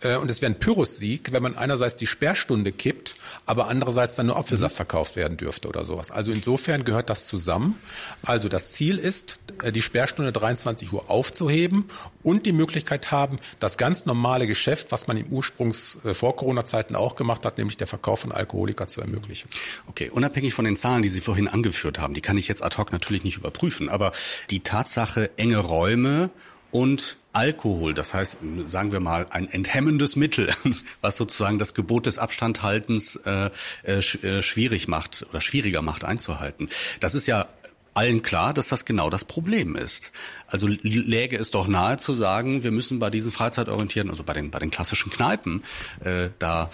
Äh, 0.00 0.16
und 0.16 0.30
es 0.30 0.42
wäre 0.42 0.52
ein 0.52 0.58
Pyrrhus-Sieg, 0.58 1.32
wenn 1.32 1.42
man 1.42 1.56
einerseits 1.56 1.96
die 1.96 2.06
Sperrstunde 2.06 2.72
kippt, 2.72 3.16
aber 3.46 3.68
andererseits 3.68 4.14
dann 4.16 4.26
nur 4.26 4.36
Apfelsaft 4.36 4.74
mhm. 4.74 4.76
verkauft 4.76 5.16
werden 5.16 5.36
dürfte 5.36 5.68
oder 5.68 5.84
sowas. 5.84 6.10
Also 6.10 6.32
insofern 6.32 6.84
gehört 6.84 7.10
das 7.10 7.26
zusammen. 7.26 7.78
Also 8.22 8.48
das 8.48 8.72
Ziel 8.72 8.98
ist, 8.98 9.38
äh, 9.62 9.72
die 9.72 9.82
Sperrstunde 9.82 10.32
23 10.32 10.92
Uhr 10.92 11.10
aufzuheben 11.10 11.84
und 12.22 12.46
die 12.46 12.52
Möglichkeit 12.52 13.10
haben, 13.10 13.38
das 13.60 13.76
ganz 13.76 14.06
normale 14.06 14.46
Geschäft, 14.46 14.90
was 14.90 15.06
man 15.06 15.16
im 15.16 15.26
Ursprungs 15.26 15.98
äh, 16.04 16.14
vor 16.14 16.36
Corona-Zeiten 16.36 16.96
auch 16.96 17.14
gemacht 17.14 17.44
hat, 17.44 17.58
nämlich 17.58 17.76
der 17.76 17.86
Verkauf 17.86 18.20
von 18.20 18.32
Alkoholika 18.32 18.88
zu 18.88 19.00
ermöglichen. 19.00 19.48
Okay, 19.86 20.10
unabhängig 20.10 20.54
von 20.54 20.64
den 20.64 20.76
Zahlen, 20.76 21.02
die 21.02 21.08
Sie 21.08 21.20
vorhin 21.20 21.41
angeführt 21.48 21.98
haben, 21.98 22.14
die 22.14 22.20
kann 22.20 22.38
ich 22.38 22.48
jetzt 22.48 22.62
ad 22.62 22.76
hoc 22.76 22.92
natürlich 22.92 23.24
nicht 23.24 23.36
überprüfen, 23.36 23.88
aber 23.88 24.12
die 24.50 24.60
Tatsache, 24.60 25.30
enge 25.36 25.58
Räume 25.58 26.30
und 26.70 27.18
Alkohol, 27.34 27.94
das 27.94 28.12
heißt, 28.12 28.38
sagen 28.66 28.92
wir 28.92 29.00
mal, 29.00 29.26
ein 29.30 29.48
enthemmendes 29.48 30.16
Mittel, 30.16 30.54
was 31.00 31.16
sozusagen 31.16 31.58
das 31.58 31.74
Gebot 31.74 32.06
des 32.06 32.18
Abstandhaltens 32.18 33.16
äh, 33.16 33.50
äh, 33.84 33.98
äh, 33.98 34.42
schwierig 34.42 34.88
macht 34.88 35.26
oder 35.30 35.40
schwieriger 35.40 35.80
macht 35.82 36.04
einzuhalten. 36.04 36.68
Das 37.00 37.14
ist 37.14 37.26
ja 37.26 37.48
allen 37.94 38.22
klar, 38.22 38.54
dass 38.54 38.68
das 38.68 38.84
genau 38.84 39.10
das 39.10 39.24
Problem 39.24 39.76
ist. 39.76 40.12
Also 40.46 40.66
läge 40.68 41.36
es 41.36 41.50
doch 41.50 41.66
nahe 41.66 41.98
zu 41.98 42.14
sagen, 42.14 42.62
wir 42.62 42.70
müssen 42.70 42.98
bei 42.98 43.10
diesen 43.10 43.30
freizeitorientierten, 43.30 44.10
also 44.10 44.22
bei 44.22 44.32
den 44.32 44.50
bei 44.50 44.58
den 44.58 44.70
klassischen 44.70 45.10
Kneipen, 45.10 45.62
äh, 46.04 46.30
da 46.38 46.70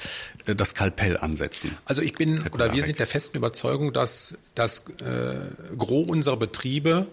äh, 0.46 0.54
das 0.54 0.74
Kalpell 0.74 1.16
ansetzen. 1.16 1.76
Also 1.84 2.02
ich 2.02 2.14
bin 2.14 2.42
oder 2.48 2.72
wir 2.72 2.84
sind 2.84 2.98
der 2.98 3.06
festen 3.06 3.36
Überzeugung, 3.36 3.92
dass 3.92 4.36
das 4.54 4.84
äh, 5.00 5.74
Gros 5.76 6.06
unserer 6.08 6.36
Betriebe 6.36 7.06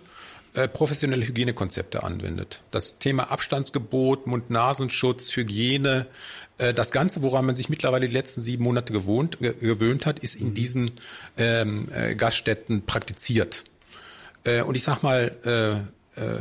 äh, 0.55 0.67
professionelle 0.69 1.27
Hygienekonzepte 1.27 2.03
anwendet. 2.03 2.63
Das 2.71 2.97
Thema 2.97 3.29
Abstandsgebot, 3.29 4.25
Mund-Nasenschutz, 4.25 5.35
Hygiene, 5.35 6.07
äh, 6.57 6.73
das 6.73 6.91
Ganze, 6.91 7.21
woran 7.21 7.45
man 7.45 7.55
sich 7.55 7.67
mittlerweile 7.67 8.07
die 8.07 8.13
letzten 8.13 8.41
sieben 8.41 8.63
Monate 8.63 8.93
gewohnt, 8.93 9.39
gewöhnt 9.39 10.05
hat, 10.05 10.19
ist 10.19 10.35
in 10.35 10.53
diesen 10.53 10.91
ähm, 11.37 11.89
äh, 11.91 12.15
Gaststätten 12.15 12.85
praktiziert. 12.85 13.65
Äh, 14.45 14.61
und 14.61 14.75
ich 14.75 14.83
sag 14.83 15.03
mal, 15.03 15.35
äh, 15.45 16.21
äh, 16.21 16.39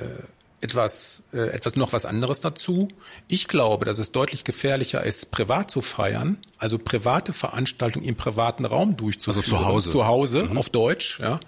etwas, 0.65 1.23
äh, 1.35 1.51
etwas 1.51 1.77
noch 1.77 1.93
was 1.93 2.07
anderes 2.07 2.41
dazu. 2.41 2.89
Ich 3.29 3.49
glaube, 3.49 3.85
dass 3.85 3.99
es 3.99 4.13
deutlich 4.13 4.45
gefährlicher 4.45 5.05
ist, 5.05 5.31
privat 5.31 5.71
zu 5.71 5.83
feiern, 5.83 6.39
also 6.59 6.79
private 6.79 7.35
Veranstaltungen 7.35 8.07
im 8.07 8.17
privaten 8.17 8.65
Raum 8.65 8.97
durchzuführen. 8.97 9.45
Also 9.45 9.57
zu 9.57 9.65
Hause. 9.65 9.91
Zu 9.91 10.07
Hause, 10.07 10.45
mhm. 10.45 10.57
auf 10.57 10.71
Deutsch, 10.71 11.21
ja, 11.21 11.39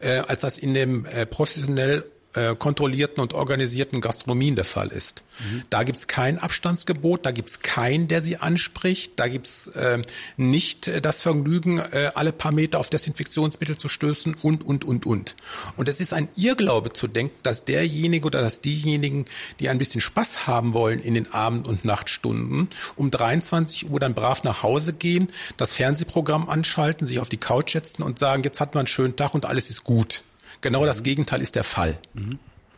äh, 0.00 0.18
als 0.18 0.42
das 0.42 0.58
in 0.58 0.74
dem 0.74 1.06
äh, 1.06 1.24
professionell 1.24 2.04
äh, 2.34 2.54
kontrollierten 2.54 3.22
und 3.22 3.32
organisierten 3.32 4.00
Gastronomien 4.00 4.54
der 4.54 4.64
Fall 4.64 4.88
ist. 4.88 5.24
Mhm. 5.38 5.62
Da 5.70 5.82
gibt's 5.82 6.06
kein 6.06 6.38
Abstandsgebot, 6.38 7.24
da 7.24 7.30
gibt's 7.30 7.60
keinen, 7.60 8.08
der 8.08 8.20
sie 8.20 8.36
anspricht, 8.36 9.12
da 9.16 9.28
gibt's 9.28 9.68
äh, 9.68 10.02
nicht 10.36 10.88
äh, 10.88 11.00
das 11.00 11.22
Vergnügen, 11.22 11.78
äh, 11.78 12.10
alle 12.14 12.32
paar 12.32 12.52
Meter 12.52 12.80
auf 12.80 12.90
Desinfektionsmittel 12.90 13.78
zu 13.78 13.88
stößen 13.88 14.36
und, 14.42 14.64
und, 14.64 14.84
und, 14.84 15.06
und. 15.06 15.36
Und 15.76 15.88
es 15.88 16.00
ist 16.00 16.12
ein 16.12 16.28
Irrglaube 16.36 16.92
zu 16.92 17.08
denken, 17.08 17.36
dass 17.42 17.64
derjenige 17.64 18.26
oder 18.26 18.40
dass 18.40 18.60
diejenigen, 18.60 19.24
die 19.58 19.68
ein 19.68 19.78
bisschen 19.78 20.00
Spaß 20.00 20.46
haben 20.46 20.74
wollen 20.74 21.00
in 21.00 21.14
den 21.14 21.32
Abend- 21.32 21.66
und 21.66 21.84
Nachtstunden, 21.84 22.68
um 22.96 23.10
23 23.10 23.90
Uhr 23.90 24.00
dann 24.00 24.14
brav 24.14 24.44
nach 24.44 24.62
Hause 24.62 24.92
gehen, 24.92 25.28
das 25.56 25.74
Fernsehprogramm 25.74 26.48
anschalten, 26.48 27.06
sich 27.06 27.20
auf 27.20 27.28
die 27.28 27.38
Couch 27.38 27.72
setzen 27.72 28.02
und 28.02 28.18
sagen, 28.18 28.42
jetzt 28.42 28.60
hat 28.60 28.74
man 28.74 28.80
einen 28.80 28.86
schönen 28.86 29.16
Tag 29.16 29.34
und 29.34 29.46
alles 29.46 29.70
ist 29.70 29.84
gut. 29.84 30.22
Genau 30.60 30.84
das 30.84 31.02
Gegenteil 31.02 31.42
ist 31.42 31.54
der 31.54 31.64
Fall. 31.64 31.98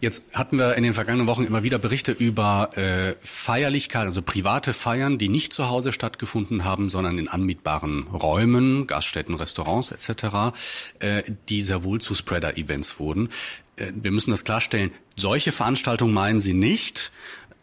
Jetzt 0.00 0.22
hatten 0.32 0.58
wir 0.58 0.76
in 0.76 0.82
den 0.82 0.94
vergangenen 0.94 1.26
Wochen 1.26 1.44
immer 1.44 1.62
wieder 1.62 1.78
Berichte 1.78 2.12
über 2.12 2.70
äh, 2.75 3.16
Feierlichkeiten, 3.20 4.08
also 4.08 4.22
private 4.22 4.72
Feiern, 4.72 5.18
die 5.18 5.28
nicht 5.28 5.52
zu 5.52 5.68
Hause 5.68 5.92
stattgefunden 5.92 6.64
haben, 6.64 6.88
sondern 6.88 7.18
in 7.18 7.28
anmietbaren 7.28 8.04
Räumen, 8.04 8.87
Gaststätten, 8.87 9.34
Restaurants 9.34 9.92
etc., 9.92 10.56
äh, 11.00 11.22
die 11.50 11.60
sehr 11.60 11.84
wohl 11.84 12.00
zu 12.00 12.14
Spreader-Events 12.14 12.99
wurden. 12.99 13.28
Äh, 13.76 13.92
wir 13.94 14.10
müssen 14.10 14.30
das 14.30 14.44
klarstellen, 14.44 14.90
solche 15.16 15.52
Veranstaltungen 15.52 16.14
meinen 16.14 16.40
Sie 16.40 16.54
nicht, 16.54 17.12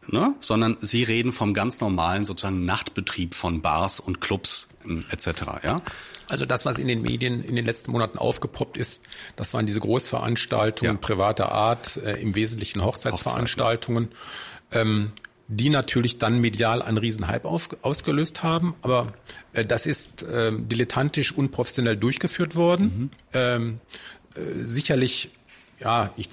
ne, 0.07 0.35
sondern 0.39 0.77
Sie 0.81 1.01
reden 1.01 1.31
vom 1.31 1.55
ganz 1.55 1.81
normalen 1.81 2.23
sozusagen 2.23 2.65
Nachtbetrieb 2.65 3.33
von 3.33 3.63
Bars 3.63 3.99
und 3.99 4.21
Clubs 4.21 4.67
ähm, 4.85 4.99
etc. 5.09 5.41
Ja? 5.63 5.81
Also 6.29 6.45
das, 6.45 6.65
was 6.65 6.77
in 6.77 6.87
den 6.87 7.01
Medien 7.01 7.41
in 7.43 7.55
den 7.55 7.65
letzten 7.65 7.91
Monaten 7.91 8.17
aufgepoppt 8.17 8.77
ist, 8.77 9.03
das 9.35 9.53
waren 9.53 9.65
diese 9.65 9.79
Großveranstaltungen 9.79 10.95
Ja. 10.95 10.99
privater 10.99 11.51
Art, 11.51 11.97
äh, 11.97 12.19
im 12.21 12.35
Wesentlichen 12.35 12.83
Hochzeitsveranstaltungen, 12.83 14.09
ähm, 14.71 15.13
die 15.47 15.69
natürlich 15.69 16.17
dann 16.17 16.39
medial 16.41 16.81
einen 16.81 16.97
Riesenhype 16.97 17.47
auf, 17.47 17.69
ausgelöst 17.81 18.43
haben. 18.43 18.75
Aber 18.81 19.13
äh, 19.53 19.65
das 19.65 19.85
ist 19.85 20.25
ähm, 20.29 20.67
dilettantisch 20.67 21.31
unprofessionell 21.31 21.95
durchgeführt 21.95 22.55
worden. 22.55 23.11
Ähm, 23.33 23.79
äh, 24.35 24.41
sicherlich 24.63 25.31
ja, 25.79 26.11
ich 26.17 26.29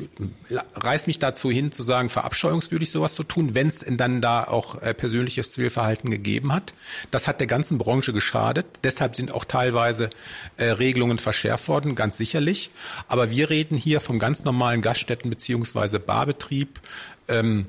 reiß 0.75 1.07
mich 1.07 1.19
dazu 1.19 1.51
hin 1.51 1.71
zu 1.71 1.83
sagen, 1.83 2.09
verabscheuungswürdig 2.09 2.91
sowas 2.91 3.15
zu 3.15 3.25
tun, 3.25 3.55
wenn 3.55 3.67
es 3.67 3.85
dann 3.87 4.23
da 4.23 4.45
auch 4.45 4.81
äh, 4.81 4.95
persönliches 4.95 5.53
Zivilverhalten 5.53 6.11
gegeben 6.11 6.53
hat. 6.53 6.73
Das 7.11 7.29
hat 7.29 7.41
der 7.41 7.47
ganzen 7.47 7.77
Branche 7.77 8.15
geschadet. 8.15 8.67
Deshalb 8.85 9.17
sind 9.17 9.33
auch 9.33 9.45
teilweise 9.45 10.09
äh, 10.57 10.65
Regelungen 10.65 11.19
verschärft 11.19 11.69
worden, 11.69 11.95
ganz 11.95 12.17
sicherlich. 12.17 12.71
Aber 13.07 13.31
wir 13.31 13.51
reden 13.51 13.77
hier 13.77 14.01
vom 14.01 14.19
ganz 14.19 14.45
normalen 14.45 14.81
Gaststätten- 14.81 15.29
beziehungsweise 15.29 16.01
Barbetrieb. 16.01 16.81
Ähm, 17.29 17.67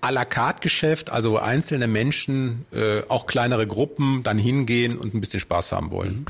à 0.00 0.10
la 0.10 0.24
carte 0.26 0.60
Geschäft, 0.60 1.10
also 1.10 1.38
einzelne 1.38 1.86
Menschen, 1.86 2.66
äh, 2.72 3.02
auch 3.08 3.26
kleinere 3.26 3.66
Gruppen 3.66 4.22
dann 4.22 4.38
hingehen 4.38 4.98
und 4.98 5.14
ein 5.14 5.20
bisschen 5.20 5.40
Spaß 5.40 5.72
haben 5.72 5.90
wollen. 5.90 6.26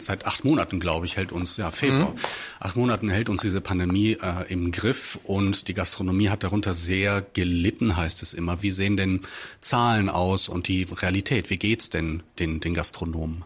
Seit 0.00 0.26
acht 0.26 0.44
Monaten, 0.44 0.80
glaube 0.80 1.06
ich, 1.06 1.16
hält 1.16 1.32
uns, 1.32 1.56
ja, 1.56 1.70
Februar, 1.70 2.14
acht 2.60 2.76
Monaten 2.76 3.08
hält 3.10 3.28
uns 3.28 3.42
diese 3.42 3.60
Pandemie 3.60 4.16
äh, 4.20 4.52
im 4.52 4.72
Griff 4.72 5.18
und 5.24 5.68
die 5.68 5.74
Gastronomie 5.74 6.28
hat 6.28 6.42
darunter 6.42 6.74
sehr 6.74 7.22
gelitten, 7.32 7.96
heißt 7.96 8.22
es 8.22 8.34
immer. 8.34 8.62
Wie 8.62 8.70
sehen 8.70 8.96
denn 8.96 9.22
Zahlen 9.60 10.08
aus 10.08 10.48
und 10.48 10.68
die 10.68 10.84
Realität? 10.84 11.50
Wie 11.50 11.58
geht's 11.58 11.90
denn 11.90 12.22
den, 12.38 12.60
den 12.60 12.74
Gastronomen? 12.74 13.44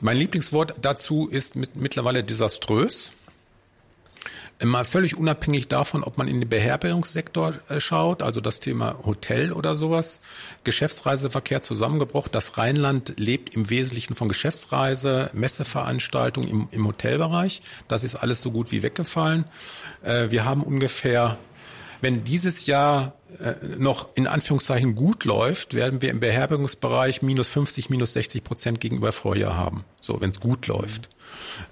Mein 0.00 0.16
Lieblingswort 0.16 0.74
dazu 0.80 1.28
ist 1.28 1.56
mit, 1.56 1.76
mittlerweile 1.76 2.24
desaströs. 2.24 3.12
Mal 4.62 4.84
völlig 4.84 5.16
unabhängig 5.16 5.68
davon, 5.68 6.04
ob 6.04 6.18
man 6.18 6.28
in 6.28 6.40
den 6.40 6.48
Beherbergungssektor 6.48 7.54
äh, 7.68 7.80
schaut, 7.80 8.22
also 8.22 8.42
das 8.42 8.60
Thema 8.60 8.98
Hotel 9.06 9.52
oder 9.52 9.74
sowas, 9.74 10.20
Geschäftsreiseverkehr 10.64 11.62
zusammengebrochen. 11.62 12.30
Das 12.32 12.58
Rheinland 12.58 13.14
lebt 13.16 13.54
im 13.54 13.70
Wesentlichen 13.70 14.14
von 14.14 14.28
Geschäftsreise, 14.28 15.30
Messeveranstaltungen 15.32 16.48
im, 16.50 16.68
im 16.72 16.86
Hotelbereich. 16.86 17.62
Das 17.88 18.04
ist 18.04 18.16
alles 18.16 18.42
so 18.42 18.50
gut 18.50 18.70
wie 18.70 18.82
weggefallen. 18.82 19.46
Äh, 20.02 20.30
wir 20.30 20.44
haben 20.44 20.62
ungefähr 20.62 21.38
wenn 22.00 22.24
dieses 22.24 22.66
Jahr 22.66 23.14
äh, 23.38 23.54
noch 23.78 24.08
in 24.14 24.26
Anführungszeichen 24.26 24.94
gut 24.94 25.24
läuft, 25.24 25.74
werden 25.74 26.02
wir 26.02 26.10
im 26.10 26.20
Beherbergungsbereich 26.20 27.22
minus 27.22 27.48
50, 27.48 27.90
minus 27.90 28.12
60 28.14 28.42
Prozent 28.42 28.80
gegenüber 28.80 29.12
Vorjahr 29.12 29.56
haben. 29.56 29.84
So, 30.00 30.20
wenn 30.20 30.30
es 30.30 30.40
gut 30.40 30.66
läuft. 30.66 31.08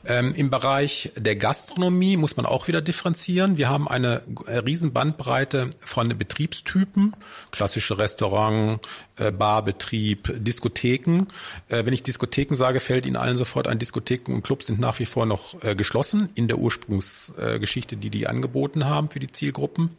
Ähm, 0.04 0.34
Im 0.34 0.50
Bereich 0.50 1.12
der 1.16 1.36
Gastronomie 1.36 2.16
muss 2.16 2.36
man 2.36 2.46
auch 2.46 2.68
wieder 2.68 2.80
differenzieren. 2.80 3.56
Wir 3.56 3.68
haben 3.68 3.88
eine 3.88 4.22
äh, 4.46 4.58
riesen 4.58 4.92
Bandbreite 4.92 5.70
von 5.80 6.16
Betriebstypen, 6.16 7.14
klassische 7.50 7.98
Restaurant, 7.98 8.80
äh, 9.16 9.32
Barbetrieb, 9.32 10.32
Diskotheken. 10.36 11.26
Äh, 11.68 11.84
wenn 11.84 11.92
ich 11.92 12.02
Diskotheken 12.02 12.54
sage, 12.54 12.80
fällt 12.80 13.06
Ihnen 13.06 13.16
allen 13.16 13.36
sofort 13.36 13.66
ein, 13.66 13.78
Diskotheken 13.78 14.34
und 14.34 14.42
Clubs 14.42 14.66
sind 14.66 14.80
nach 14.80 14.98
wie 14.98 15.06
vor 15.06 15.26
noch 15.26 15.62
äh, 15.62 15.74
geschlossen 15.74 16.28
in 16.34 16.48
der 16.48 16.58
Ursprungsgeschichte, 16.58 17.96
die 17.96 18.10
die 18.10 18.26
angeboten 18.26 18.84
haben 18.84 19.10
für 19.10 19.20
die 19.20 19.32
Zielgruppen. 19.32 19.90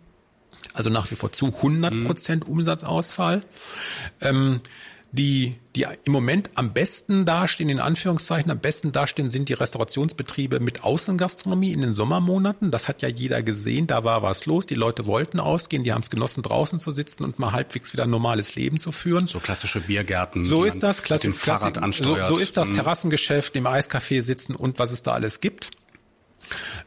Also 0.73 0.89
nach 0.89 1.09
wie 1.11 1.15
vor 1.15 1.31
zu 1.31 1.47
100 1.47 2.05
Prozent 2.05 2.47
Umsatzausfall. 2.47 3.43
Ähm, 4.21 4.61
die, 5.11 5.55
die 5.75 5.87
im 6.03 6.13
Moment 6.13 6.51
am 6.53 6.71
besten 6.71 7.25
dastehen, 7.25 7.69
in 7.69 7.79
Anführungszeichen, 7.79 8.51
am 8.51 8.59
besten 8.59 8.91
dastehen, 8.91 9.31
sind 9.31 9.49
die 9.49 9.53
Restaurationsbetriebe 9.53 10.59
mit 10.59 10.83
Außengastronomie 10.83 11.73
in 11.73 11.81
den 11.81 11.93
Sommermonaten. 11.93 12.69
Das 12.69 12.87
hat 12.87 13.01
ja 13.01 13.09
jeder 13.09 13.41
gesehen, 13.41 13.87
da 13.87 14.03
war 14.03 14.21
was 14.21 14.45
los. 14.45 14.67
Die 14.67 14.75
Leute 14.75 15.07
wollten 15.07 15.39
ausgehen, 15.39 15.83
die 15.83 15.93
haben 15.93 16.01
es 16.01 16.11
genossen, 16.11 16.43
draußen 16.43 16.79
zu 16.79 16.91
sitzen 16.91 17.23
und 17.23 17.39
mal 17.39 17.53
halbwegs 17.53 17.91
wieder 17.91 18.03
ein 18.03 18.11
normales 18.11 18.53
Leben 18.53 18.77
zu 18.77 18.91
führen. 18.91 19.25
So 19.25 19.39
klassische 19.39 19.81
Biergärten. 19.81 20.45
So 20.45 20.63
ist 20.63 20.83
das, 20.83 21.01
klassisch, 21.01 21.35
Fahrrad 21.35 21.79
ansteuert. 21.79 22.27
So, 22.27 22.35
so 22.35 22.39
ist 22.41 22.55
das 22.57 22.69
Mhm. 22.69 22.73
Terrassengeschäft, 22.73 23.55
im 23.55 23.65
Eiscafé 23.65 24.21
sitzen 24.21 24.55
und 24.55 24.77
was 24.77 24.91
es 24.91 25.01
da 25.01 25.13
alles 25.13 25.39
gibt. 25.39 25.71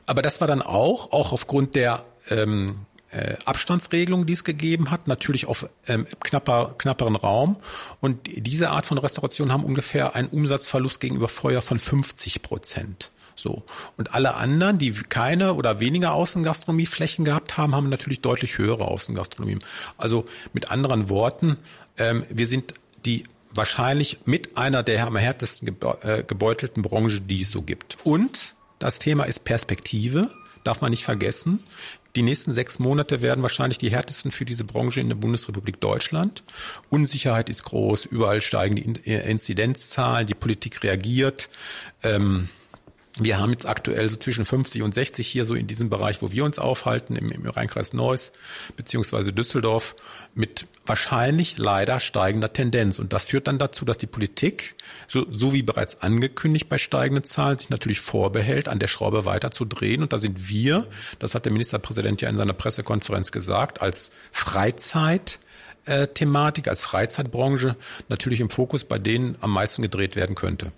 Aber 0.06 0.22
das 0.22 0.40
war 0.40 0.46
dann 0.46 0.62
auch, 0.62 1.10
auch 1.12 1.32
aufgrund 1.32 1.74
der 1.74 2.04
ähm, 2.30 2.86
äh, 3.12 3.36
Abstandsregelung, 3.44 4.26
die 4.26 4.32
es 4.32 4.44
gegeben 4.44 4.90
hat, 4.90 5.06
natürlich 5.06 5.46
auf 5.46 5.68
ähm, 5.86 6.06
knapper, 6.20 6.74
knapperen 6.78 7.16
Raum. 7.16 7.56
Und 8.00 8.18
diese 8.26 8.70
Art 8.70 8.86
von 8.86 8.98
Restauration 8.98 9.52
haben 9.52 9.64
ungefähr 9.64 10.14
einen 10.14 10.28
Umsatzverlust 10.28 11.00
gegenüber 11.00 11.28
Vorjahr 11.28 11.62
von 11.62 11.78
50 11.78 12.42
Prozent. 12.42 13.10
So. 13.34 13.62
Und 13.96 14.14
alle 14.14 14.34
anderen, 14.34 14.78
die 14.78 14.92
keine 14.92 15.54
oder 15.54 15.80
weniger 15.80 16.12
Außengastronomieflächen 16.12 17.24
gehabt 17.24 17.56
haben, 17.56 17.74
haben 17.74 17.88
natürlich 17.88 18.20
deutlich 18.20 18.58
höhere 18.58 18.86
Außengastronomie. 18.86 19.58
Also 19.96 20.26
mit 20.52 20.70
anderen 20.70 21.08
Worten, 21.08 21.56
ähm, 21.98 22.24
wir 22.30 22.46
sind 22.46 22.74
die 23.04 23.24
wahrscheinlich 23.54 24.20
mit 24.24 24.56
einer 24.56 24.82
der 24.82 25.06
am 25.06 25.16
härtesten 25.16 25.76
äh, 26.02 26.22
gebeutelten 26.22 26.82
Branche, 26.82 27.20
die 27.20 27.42
es 27.42 27.50
so 27.50 27.62
gibt. 27.62 27.98
Und 28.04 28.54
das 28.78 28.98
Thema 28.98 29.24
ist 29.24 29.44
Perspektive, 29.44 30.30
darf 30.64 30.80
man 30.80 30.90
nicht 30.90 31.04
vergessen. 31.04 31.60
Die 32.14 32.22
nächsten 32.22 32.52
sechs 32.52 32.78
Monate 32.78 33.22
werden 33.22 33.42
wahrscheinlich 33.42 33.78
die 33.78 33.90
härtesten 33.90 34.32
für 34.32 34.44
diese 34.44 34.64
Branche 34.64 35.00
in 35.00 35.08
der 35.08 35.16
Bundesrepublik 35.16 35.80
Deutschland. 35.80 36.42
Unsicherheit 36.90 37.48
ist 37.48 37.64
groß, 37.64 38.04
überall 38.04 38.42
steigen 38.42 38.76
die 38.76 39.10
äh, 39.10 39.30
Inzidenzzahlen, 39.30 40.26
die 40.26 40.34
Politik 40.34 40.82
reagiert. 40.82 41.48
Ähm, 42.02 42.48
wir 43.18 43.38
haben 43.38 43.52
jetzt 43.52 43.68
aktuell 43.68 44.08
so 44.08 44.16
zwischen 44.16 44.46
50 44.46 44.82
und 44.82 44.94
60 44.94 45.28
hier 45.28 45.44
so 45.44 45.54
in 45.54 45.66
diesem 45.66 45.90
Bereich, 45.90 46.22
wo 46.22 46.32
wir 46.32 46.44
uns 46.44 46.58
aufhalten, 46.58 47.14
im, 47.14 47.30
im 47.30 47.46
Rheinkreis 47.46 47.92
Neuss 47.92 48.32
beziehungsweise 48.76 49.34
Düsseldorf, 49.34 49.94
mit 50.34 50.66
wahrscheinlich 50.86 51.58
leider 51.58 52.00
steigender 52.00 52.52
Tendenz. 52.52 52.98
Und 52.98 53.12
das 53.12 53.26
führt 53.26 53.48
dann 53.48 53.58
dazu, 53.58 53.84
dass 53.84 53.98
die 53.98 54.06
Politik, 54.06 54.76
so, 55.08 55.26
so 55.30 55.52
wie 55.52 55.62
bereits 55.62 56.00
angekündigt 56.00 56.70
bei 56.70 56.78
steigenden 56.78 57.24
Zahlen, 57.24 57.58
sich 57.58 57.68
natürlich 57.68 58.00
vorbehält, 58.00 58.68
an 58.68 58.78
der 58.78 58.88
Schraube 58.88 59.26
weiter 59.26 59.50
zu 59.50 59.66
drehen. 59.66 60.02
Und 60.02 60.14
da 60.14 60.18
sind 60.18 60.48
wir, 60.48 60.86
das 61.18 61.34
hat 61.34 61.44
der 61.44 61.52
Ministerpräsident 61.52 62.22
ja 62.22 62.30
in 62.30 62.36
seiner 62.36 62.54
Pressekonferenz 62.54 63.30
gesagt, 63.30 63.82
als 63.82 64.10
Freizeit 64.32 65.38
äh, 65.84 66.06
Thematik 66.06 66.68
als 66.68 66.80
Freizeitbranche 66.80 67.76
natürlich 68.08 68.40
im 68.40 68.50
Fokus, 68.50 68.84
bei 68.84 68.98
denen 68.98 69.36
am 69.40 69.52
meisten 69.52 69.82
gedreht 69.82 70.16
werden 70.16 70.34
könnte. 70.34 70.72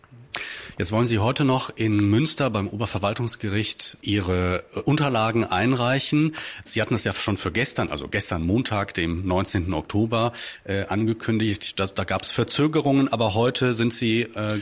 Jetzt 0.78 0.92
wollen 0.92 1.06
Sie 1.06 1.18
heute 1.18 1.44
noch 1.44 1.70
in 1.76 1.96
Münster 2.10 2.50
beim 2.50 2.68
Oberverwaltungsgericht 2.68 3.98
Ihre 4.02 4.64
Unterlagen 4.84 5.44
einreichen. 5.44 6.34
Sie 6.64 6.82
hatten 6.82 6.94
es 6.94 7.04
ja 7.04 7.12
schon 7.12 7.36
für 7.36 7.52
gestern, 7.52 7.90
also 7.90 8.08
gestern 8.08 8.42
Montag, 8.42 8.94
dem 8.94 9.26
19. 9.26 9.72
Oktober, 9.72 10.32
äh, 10.64 10.84
angekündigt. 10.86 11.78
Das, 11.78 11.94
da 11.94 12.04
gab 12.04 12.22
es 12.22 12.30
Verzögerungen, 12.30 13.08
aber 13.12 13.34
heute 13.34 13.74
sind 13.74 13.92
Sie 13.92 14.22
äh, 14.22 14.58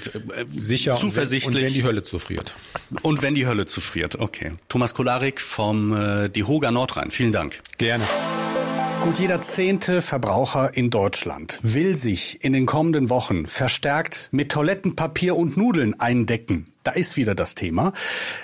sicher 0.55 0.97
zuversichtlich. 0.97 1.57
Und 1.57 1.63
wenn 1.63 1.73
die 1.73 1.85
Hölle 1.85 2.03
zufriert. 2.03 2.55
Und 3.03 3.23
wenn 3.23 3.35
die 3.35 3.47
Hölle 3.47 3.67
zufriert, 3.67 4.17
okay. 4.17 4.53
Thomas 4.69 4.95
Kolarik 4.95 5.41
vom 5.41 5.93
äh, 5.93 6.29
Die 6.29 6.45
Hoga 6.45 6.71
Nordrhein. 6.71 7.11
Vielen 7.11 7.33
Dank. 7.33 7.61
Gerne. 7.79 8.05
Gut, 9.03 9.19
jeder 9.19 9.43
zehnte 9.43 10.01
Verbraucher 10.01 10.77
in 10.77 10.89
Deutschland 10.89 11.59
will 11.63 11.97
sich 11.97 12.45
in 12.45 12.53
den 12.53 12.67
kommenden 12.67 13.11
Wochen 13.11 13.47
verstärkt 13.47 14.29
mit 14.31 14.53
Toilettenpapier 14.53 15.35
und 15.35 15.57
Nudeln 15.57 15.99
eindecken. 15.99 16.73
Da 16.85 16.93
ist 16.93 17.17
wieder 17.17 17.35
das 17.35 17.57
Thema. 17.57 17.93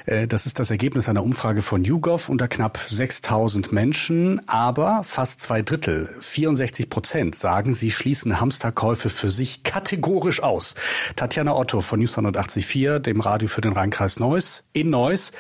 Äh, 0.05 0.27
das 0.27 0.47
ist 0.47 0.59
das 0.59 0.71
Ergebnis 0.71 1.09
einer 1.09 1.23
Umfrage 1.23 1.63
von 1.63 1.85
YouGov 1.85 2.29
unter 2.29 2.49
knapp 2.49 2.81
6000 2.89 3.71
Menschen. 3.71 4.49
Aber 4.49 5.05
fast 5.05 5.41
zwei 5.41 5.63
Drittel, 5.63 6.13
64 6.19 6.91
Prozent, 6.91 7.37
sagen, 7.37 7.73
sie 7.73 7.93
schließen 7.93 8.41
Hamsterkäufe 8.41 9.11
für 9.11 9.31
sich 9.31 9.63
kategorisch 9.63 10.43
aus. 10.43 10.75
Tatjana 11.15 11.55
Otto 11.55 11.83
von 11.83 12.01
News 12.01 12.19
184, 12.19 13.01
dem 13.01 13.21
Radio 13.21 13.47
für 13.47 13.61
den 13.61 13.75
Rheinkreis 13.75 14.19
Neuss 14.19 14.65
in 14.73 14.91
Neuss. 14.91 15.31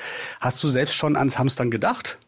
Hast 0.40 0.62
du 0.62 0.68
selbst 0.68 0.94
schon 0.94 1.16
ans 1.16 1.38
Hamstern 1.38 1.72
gedacht? 1.72 2.18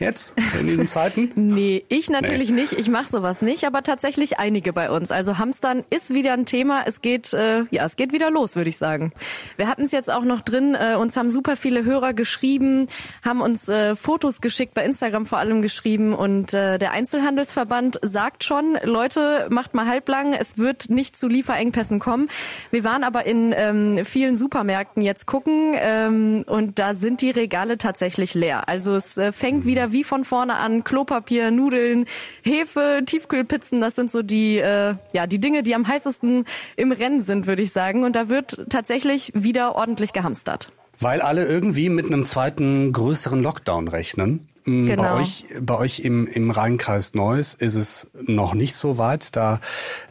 Jetzt 0.00 0.34
in 0.58 0.66
diesen 0.66 0.88
Zeiten? 0.88 1.30
nee, 1.36 1.84
ich 1.88 2.10
natürlich 2.10 2.50
nee. 2.50 2.62
nicht. 2.62 2.72
Ich 2.72 2.88
mache 2.88 3.08
sowas 3.08 3.42
nicht, 3.42 3.64
aber 3.64 3.82
tatsächlich 3.82 4.38
einige 4.38 4.72
bei 4.72 4.90
uns. 4.90 5.10
Also 5.10 5.38
Hamstern 5.38 5.84
ist 5.90 6.12
wieder 6.12 6.32
ein 6.32 6.46
Thema. 6.46 6.82
Es 6.86 7.00
geht, 7.00 7.32
äh, 7.32 7.64
ja, 7.70 7.84
es 7.84 7.96
geht 7.96 8.12
wieder 8.12 8.30
los, 8.30 8.56
würde 8.56 8.70
ich 8.70 8.76
sagen. 8.76 9.12
Wir 9.56 9.68
hatten 9.68 9.82
es 9.82 9.92
jetzt 9.92 10.10
auch 10.10 10.24
noch 10.24 10.40
drin. 10.40 10.74
Äh, 10.74 10.96
uns 10.96 11.16
haben 11.16 11.30
super 11.30 11.56
viele 11.56 11.84
Hörer 11.84 12.14
geschrieben, 12.14 12.88
haben 13.22 13.40
uns 13.40 13.68
äh, 13.68 13.94
Fotos 13.96 14.40
geschickt, 14.40 14.74
bei 14.74 14.84
Instagram 14.84 15.26
vor 15.26 15.38
allem 15.38 15.62
geschrieben. 15.62 16.14
Und 16.14 16.54
äh, 16.54 16.78
der 16.78 16.92
Einzelhandelsverband 16.92 18.00
sagt 18.02 18.44
schon, 18.44 18.78
Leute, 18.82 19.46
macht 19.50 19.74
mal 19.74 19.86
halblang. 19.86 20.32
Es 20.32 20.58
wird 20.58 20.90
nicht 20.90 21.16
zu 21.16 21.28
Lieferengpässen 21.28 21.98
kommen. 21.98 22.28
Wir 22.70 22.84
waren 22.84 23.04
aber 23.04 23.26
in 23.26 23.54
ähm, 23.56 24.04
vielen 24.04 24.36
Supermärkten 24.36 25.02
jetzt 25.02 25.26
gucken 25.26 25.74
ähm, 25.76 26.44
und 26.46 26.78
da 26.78 26.94
sind 26.94 27.20
die 27.20 27.30
Regale 27.30 27.78
tatsächlich 27.78 28.34
leer. 28.34 28.68
Also 28.68 28.94
es 28.94 29.16
äh, 29.16 29.32
fängt 29.32 29.64
wieder 29.64 29.89
wie 29.92 30.04
von 30.04 30.24
vorne 30.24 30.56
an. 30.56 30.84
Klopapier, 30.84 31.50
Nudeln, 31.50 32.06
Hefe, 32.42 33.02
Tiefkühlpizzen, 33.04 33.80
das 33.80 33.94
sind 33.94 34.10
so 34.10 34.22
die, 34.22 34.58
äh, 34.58 34.94
ja, 35.12 35.26
die 35.26 35.40
Dinge, 35.40 35.62
die 35.62 35.74
am 35.74 35.86
heißesten 35.86 36.44
im 36.76 36.92
Rennen 36.92 37.22
sind, 37.22 37.46
würde 37.46 37.62
ich 37.62 37.72
sagen. 37.72 38.04
Und 38.04 38.16
da 38.16 38.28
wird 38.28 38.66
tatsächlich 38.68 39.32
wieder 39.34 39.74
ordentlich 39.74 40.12
gehamstert. 40.12 40.72
Weil 40.98 41.22
alle 41.22 41.46
irgendwie 41.46 41.88
mit 41.88 42.06
einem 42.06 42.26
zweiten 42.26 42.92
größeren 42.92 43.42
Lockdown 43.42 43.88
rechnen. 43.88 44.48
Mm, 44.64 44.86
genau. 44.86 45.02
Bei 45.02 45.14
euch, 45.14 45.44
bei 45.60 45.78
euch 45.78 46.00
im, 46.00 46.26
im 46.26 46.50
Rheinkreis 46.50 47.14
Neuss 47.14 47.54
ist 47.54 47.74
es 47.74 48.10
noch 48.20 48.52
nicht 48.54 48.74
so 48.74 48.98
weit. 48.98 49.34
Da 49.34 49.60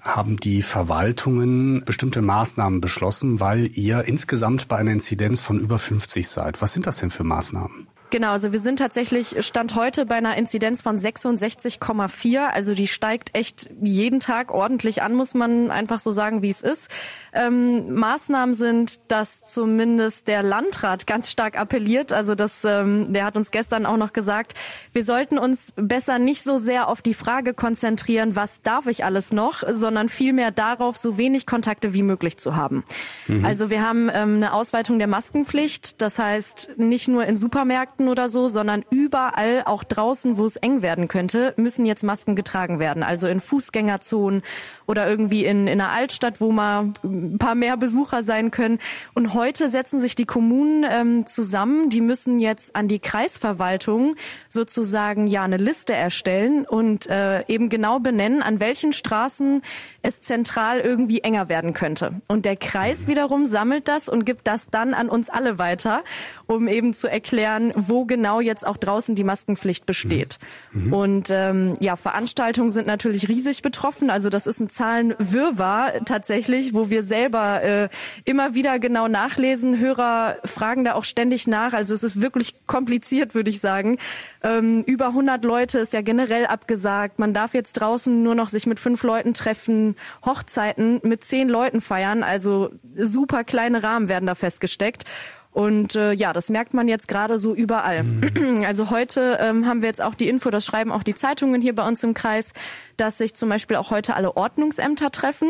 haben 0.02 0.38
die 0.38 0.62
Verwaltungen 0.62 1.84
bestimmte 1.86 2.22
Maßnahmen 2.22 2.82
beschlossen, 2.82 3.40
weil 3.40 3.70
ihr 3.78 4.06
insgesamt 4.06 4.68
bei 4.68 4.78
einer 4.78 4.92
Inzidenz 4.92 5.42
von 5.42 5.60
über 5.60 5.78
50 5.78 6.28
seid. 6.28 6.62
Was 6.62 6.74
sind 6.74 6.88
das 6.88 6.98
denn 6.98 7.12
für 7.12 7.24
Maßnahmen? 7.24 7.88
Genau, 8.12 8.32
also 8.32 8.52
wir 8.52 8.60
sind 8.60 8.80
tatsächlich 8.80 9.36
Stand 9.46 9.76
heute 9.76 10.08
bei 10.08 10.16
einer 10.16 10.36
Inzidenz 10.36 10.82
von 10.82 10.98
66,4. 10.98 12.40
Also 12.40 12.74
die 12.74 12.88
steigt 12.88 13.36
echt 13.36 13.70
jeden 13.82 14.20
Tag 14.20 14.52
ordentlich 14.52 15.04
an, 15.04 15.14
muss 15.14 15.36
man 15.36 15.70
einfach 15.70 16.00
so 16.00 16.12
sagen, 16.12 16.42
wie 16.42 16.50
es 16.50 16.62
ist. 16.62 16.90
Ähm, 17.34 17.94
Maßnahmen 17.94 18.54
sind, 18.56 19.12
dass 19.12 19.44
zumindest 19.46 20.28
der 20.28 20.44
Landrat 20.44 21.08
ganz 21.08 21.32
stark 21.32 21.58
appelliert. 21.58 22.12
Also 22.12 22.36
das, 22.36 22.64
ähm, 22.64 23.14
der 23.14 23.26
hat 23.26 23.38
uns 23.38 23.52
gestern 23.52 23.86
auch 23.86 23.98
noch 23.98 24.14
gesagt, 24.14 24.54
wir 24.94 25.04
sollten 25.04 25.38
uns 25.38 25.74
besser 25.76 26.20
nicht 26.20 26.44
so 26.44 26.58
sehr 26.58 26.88
auf 26.88 27.02
die 27.02 27.14
Frage 27.14 27.54
konzentrieren, 27.54 28.36
was 28.36 28.62
darf 28.62 28.88
ich 28.88 29.06
alles 29.06 29.32
noch, 29.32 29.64
sondern 29.70 30.10
vielmehr 30.10 30.52
darauf, 30.52 30.98
so 30.98 31.18
wenig 31.18 31.46
Kontakte 31.46 31.94
wie 31.94 32.04
möglich 32.04 32.38
zu 32.38 32.56
haben. 32.56 32.84
Mhm. 33.28 33.46
Also 33.46 33.70
wir 33.70 33.88
haben 33.88 34.10
ähm, 34.14 34.36
eine 34.36 34.54
Ausweitung 34.54 35.00
der 35.00 35.08
Maskenpflicht. 35.08 36.02
Das 36.02 36.20
heißt, 36.20 36.78
nicht 36.78 37.08
nur 37.08 37.26
in 37.26 37.38
Supermärkten, 37.38 38.10
oder 38.10 38.30
so, 38.30 38.48
sondern 38.48 38.84
überall, 38.90 39.64
auch 39.66 39.84
draußen, 39.84 40.38
wo 40.38 40.46
es 40.46 40.56
eng 40.58 40.82
werden 40.82 41.08
könnte, 41.08 41.54
müssen 41.58 41.86
jetzt 41.86 42.04
Masken 42.04 42.36
getragen 42.36 42.80
werden. 42.80 43.04
Also 43.04 43.28
in 43.28 43.40
Fußgängerzonen 43.40 44.42
oder 44.88 45.08
irgendwie 45.08 45.46
in, 45.46 45.68
in 45.68 45.80
einer 45.80 45.92
Altstadt, 45.92 46.42
wo 46.42 46.52
mal 46.52 46.92
ein 47.20 47.38
paar 47.38 47.56
mehr 47.56 47.78
Besucher 47.78 48.24
sein 48.24 48.52
können. 48.52 48.80
Und 49.14 49.34
heute 49.34 49.70
setzen 49.70 50.00
sich 50.00 50.16
die 50.16 50.26
Kommunen 50.26 50.86
ähm, 50.90 51.26
zusammen. 51.26 51.90
Die 51.90 52.02
müssen 52.02 52.40
jetzt 52.40 52.76
an 52.76 52.88
die 52.88 53.00
Kreisverwaltung 53.00 54.16
sozusagen 54.50 55.28
ja 55.28 55.44
eine 55.44 55.58
Liste 55.58 55.94
erstellen 55.94 56.66
und 56.66 57.08
äh, 57.08 57.46
eben 57.48 57.70
genau 57.70 58.00
benennen, 58.00 58.42
an 58.42 58.60
welchen 58.60 58.94
Straßen 58.94 59.62
es 60.02 60.22
zentral 60.22 60.80
irgendwie 60.80 61.20
enger 61.20 61.50
werden 61.50 61.74
könnte. 61.74 62.22
Und 62.28 62.46
der 62.46 62.56
Kreis 62.56 63.08
wiederum 63.08 63.46
sammelt 63.46 63.88
das 63.88 64.10
und 64.10 64.26
gibt 64.26 64.48
das 64.48 64.70
dann 64.70 64.94
an 64.94 65.10
uns 65.10 65.30
alle 65.30 65.60
weiter, 65.60 66.04
um 66.48 66.68
eben 66.68 66.94
zu 66.94 67.08
erklären, 67.08 67.74
wo 67.76 68.06
genau 68.06 68.40
jetzt 68.40 68.66
auch 68.66 68.78
draußen 68.78 69.16
die 69.16 69.24
Maskenpflicht 69.24 69.86
besteht. 69.86 70.40
Mhm. 70.72 70.86
mhm. 70.86 70.94
Und 70.94 71.30
ähm, 71.32 71.76
ja, 71.80 71.96
Veranstaltungen 71.96 72.72
sind 72.72 72.88
natürlich 72.88 73.28
riesig 73.28 73.62
betroffen. 73.62 74.10
Also 74.10 74.30
das 74.30 74.48
ist 74.48 74.60
ein 74.60 74.70
Zahlenwirrwarr 74.70 76.06
tatsächlich, 76.06 76.74
wo 76.74 76.90
wir 76.90 77.04
selber 77.10 77.62
äh, 77.62 77.90
immer 78.24 78.56
wieder 78.56 78.80
genau 78.80 79.10
nachlesen. 79.10 79.78
Hörer 79.78 80.38
fragen 80.46 80.86
da 80.86 80.94
auch 80.94 81.04
ständig 81.04 81.48
nach. 81.48 81.74
Also 81.74 81.94
es 81.94 82.04
ist 82.04 82.22
wirklich 82.22 82.66
kompliziert, 82.66 83.36
würde 83.36 83.50
ich 83.50 83.60
sagen. 83.60 83.98
Ähm, 84.42 84.84
über 84.86 85.08
100 85.08 85.44
Leute 85.44 85.80
ist 85.80 85.92
ja 85.92 86.02
generell 86.02 86.46
abgesagt. 86.46 87.20
Man 87.20 87.34
darf 87.34 87.54
jetzt 87.54 87.74
draußen 87.74 88.24
nur 88.24 88.36
noch 88.36 88.48
sich 88.48 88.66
mit 88.66 88.80
fünf 88.80 89.04
Leuten 89.04 89.34
treffen. 89.34 89.98
Hochzeiten 90.26 91.02
mit 91.04 91.26
zehn 91.26 91.50
Leuten 91.50 91.82
feiern. 91.82 92.24
Also 92.24 92.70
super 92.96 93.44
kleine 93.44 93.84
Rahmen 93.84 94.08
werden 94.08 94.26
da 94.26 94.36
festgesteckt. 94.36 95.04
Und 95.52 95.96
äh, 95.96 96.14
ja, 96.14 96.32
das 96.32 96.50
merkt 96.50 96.74
man 96.74 96.88
jetzt 96.88 97.08
gerade 97.08 97.40
so 97.40 97.56
überall. 97.56 98.04
Mhm. 98.04 98.64
Also 98.70 98.92
heute 98.92 99.40
ähm, 99.42 99.66
haben 99.66 99.82
wir 99.82 99.90
jetzt 99.90 100.02
auch 100.02 100.14
die 100.14 100.30
Info, 100.30 100.50
das 100.52 100.66
schreiben 100.66 100.92
auch 100.92 101.02
die 101.02 101.16
Zeitungen 101.16 101.62
hier 101.62 101.74
bei 101.74 101.88
uns 101.88 102.04
im 102.04 102.14
Kreis, 102.14 102.54
dass 102.98 103.18
sich 103.18 103.34
zum 103.34 103.50
Beispiel 103.50 103.78
auch 103.78 103.90
heute 103.90 104.16
alle 104.16 104.38
Ordnungsämter 104.38 105.12
treffen 105.12 105.50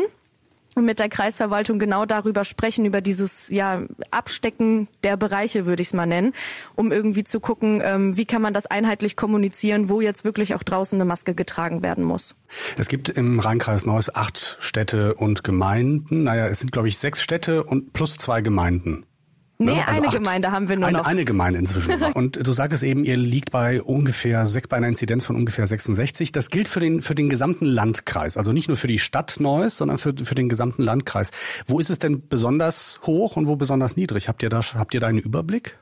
mit 0.76 0.98
der 0.98 1.08
Kreisverwaltung 1.08 1.78
genau 1.78 2.06
darüber 2.06 2.44
sprechen, 2.44 2.84
über 2.84 3.00
dieses 3.00 3.48
ja, 3.48 3.82
Abstecken 4.10 4.88
der 5.02 5.16
Bereiche, 5.16 5.66
würde 5.66 5.82
ich 5.82 5.88
es 5.88 5.94
mal 5.94 6.06
nennen, 6.06 6.32
um 6.76 6.92
irgendwie 6.92 7.24
zu 7.24 7.40
gucken, 7.40 7.82
ähm, 7.84 8.16
wie 8.16 8.24
kann 8.24 8.42
man 8.42 8.54
das 8.54 8.66
einheitlich 8.66 9.16
kommunizieren, 9.16 9.90
wo 9.90 10.00
jetzt 10.00 10.24
wirklich 10.24 10.54
auch 10.54 10.62
draußen 10.62 10.96
eine 10.96 11.04
Maske 11.04 11.34
getragen 11.34 11.82
werden 11.82 12.04
muss. 12.04 12.36
Es 12.78 12.88
gibt 12.88 13.08
im 13.08 13.40
Rheinkreis 13.40 13.84
Neuss 13.84 14.14
acht 14.14 14.56
Städte 14.60 15.14
und 15.14 15.44
Gemeinden. 15.44 16.24
Naja, 16.24 16.46
es 16.46 16.60
sind, 16.60 16.72
glaube 16.72 16.88
ich, 16.88 16.98
sechs 16.98 17.22
Städte 17.22 17.64
und 17.64 17.92
plus 17.92 18.16
zwei 18.16 18.40
Gemeinden. 18.40 19.06
Nee, 19.60 19.74
ne? 19.74 19.86
also 19.86 20.00
eine 20.00 20.08
acht, 20.08 20.16
Gemeinde 20.16 20.52
haben 20.52 20.70
wir 20.70 20.76
nur 20.76 20.88
eine, 20.88 20.98
noch. 20.98 21.06
Eine 21.06 21.26
Gemeinde 21.26 21.58
inzwischen. 21.58 22.02
und 22.14 22.46
du 22.46 22.52
sagtest 22.52 22.82
eben, 22.82 23.04
ihr 23.04 23.18
liegt 23.18 23.50
bei 23.50 23.82
ungefähr 23.82 24.48
bei 24.70 24.76
einer 24.78 24.88
Inzidenz 24.88 25.26
von 25.26 25.36
ungefähr 25.36 25.66
66. 25.66 26.32
Das 26.32 26.48
gilt 26.48 26.66
für 26.66 26.80
den 26.80 27.02
für 27.02 27.14
den 27.14 27.28
gesamten 27.28 27.66
Landkreis, 27.66 28.38
also 28.38 28.52
nicht 28.52 28.68
nur 28.68 28.78
für 28.78 28.86
die 28.86 28.98
Stadt 28.98 29.36
Neuss, 29.38 29.76
sondern 29.76 29.98
für 29.98 30.14
für 30.16 30.34
den 30.34 30.48
gesamten 30.48 30.82
Landkreis. 30.82 31.30
Wo 31.66 31.78
ist 31.78 31.90
es 31.90 31.98
denn 31.98 32.26
besonders 32.26 33.00
hoch 33.04 33.36
und 33.36 33.48
wo 33.48 33.56
besonders 33.56 33.96
niedrig? 33.98 34.28
Habt 34.28 34.42
ihr 34.42 34.48
da 34.48 34.62
habt 34.62 34.94
ihr 34.94 35.00
da 35.00 35.08
einen 35.08 35.18
Überblick? 35.18 35.76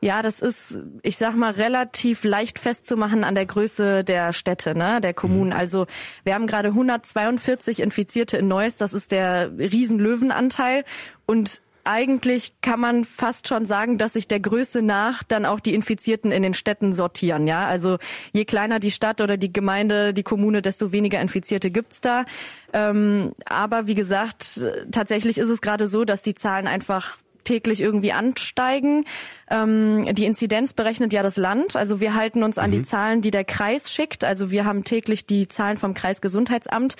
Ja, 0.00 0.20
das 0.20 0.40
ist, 0.40 0.80
ich 1.02 1.16
sag 1.16 1.36
mal, 1.36 1.52
relativ 1.52 2.24
leicht 2.24 2.58
festzumachen 2.58 3.22
an 3.22 3.36
der 3.36 3.46
Größe 3.46 4.02
der 4.02 4.32
Städte, 4.32 4.76
ne, 4.76 5.00
der 5.00 5.14
Kommunen. 5.14 5.50
Mhm. 5.50 5.56
Also 5.56 5.86
wir 6.24 6.34
haben 6.34 6.46
gerade 6.46 6.68
142 6.70 7.80
Infizierte 7.80 8.36
in 8.36 8.48
Neuss, 8.48 8.76
das 8.76 8.92
ist 8.92 9.12
der 9.12 9.56
Riesenlöwenanteil. 9.56 10.84
Und 11.26 11.62
eigentlich 11.84 12.54
kann 12.60 12.80
man 12.80 13.04
fast 13.04 13.48
schon 13.48 13.66
sagen, 13.66 13.98
dass 13.98 14.14
sich 14.14 14.26
der 14.26 14.40
Größe 14.40 14.82
nach 14.82 15.22
dann 15.22 15.46
auch 15.46 15.60
die 15.60 15.74
Infizierten 15.74 16.32
in 16.32 16.42
den 16.42 16.54
Städten 16.54 16.92
sortieren. 16.92 17.46
Ja, 17.46 17.66
also 17.66 17.98
je 18.32 18.44
kleiner 18.44 18.80
die 18.80 18.90
Stadt 18.90 19.20
oder 19.20 19.36
die 19.36 19.52
Gemeinde, 19.52 20.14
die 20.14 20.22
Kommune, 20.22 20.62
desto 20.62 20.92
weniger 20.92 21.20
Infizierte 21.20 21.70
gibt's 21.70 22.00
da. 22.00 22.24
Ähm, 22.72 23.32
aber 23.46 23.86
wie 23.86 23.94
gesagt, 23.94 24.60
tatsächlich 24.90 25.38
ist 25.38 25.48
es 25.48 25.60
gerade 25.60 25.86
so, 25.86 26.04
dass 26.04 26.22
die 26.22 26.34
Zahlen 26.34 26.66
einfach 26.66 27.18
täglich 27.44 27.80
irgendwie 27.80 28.12
ansteigen. 28.12 29.04
Ähm, 29.50 30.06
die 30.14 30.24
Inzidenz 30.24 30.72
berechnet 30.72 31.12
ja 31.12 31.22
das 31.22 31.36
Land. 31.36 31.76
Also 31.76 32.00
wir 32.00 32.14
halten 32.14 32.42
uns 32.42 32.58
an 32.58 32.70
mhm. 32.70 32.76
die 32.76 32.82
Zahlen, 32.82 33.20
die 33.20 33.30
der 33.30 33.44
Kreis 33.44 33.92
schickt. 33.92 34.24
Also 34.24 34.50
wir 34.50 34.64
haben 34.64 34.84
täglich 34.84 35.26
die 35.26 35.46
Zahlen 35.48 35.76
vom 35.76 35.94
Kreisgesundheitsamt, 35.94 36.96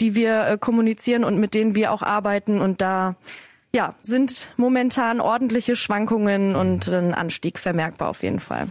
die 0.00 0.14
wir 0.14 0.46
äh, 0.46 0.58
kommunizieren 0.58 1.24
und 1.24 1.38
mit 1.38 1.54
denen 1.54 1.74
wir 1.74 1.92
auch 1.92 2.02
arbeiten. 2.02 2.60
Und 2.60 2.80
da 2.80 3.16
ja, 3.70 3.94
sind 4.00 4.50
momentan 4.56 5.20
ordentliche 5.20 5.76
Schwankungen 5.76 6.56
und 6.56 6.88
ein 6.88 7.12
Anstieg 7.12 7.58
vermerkbar 7.58 8.08
auf 8.08 8.22
jeden 8.22 8.40
Fall. 8.40 8.68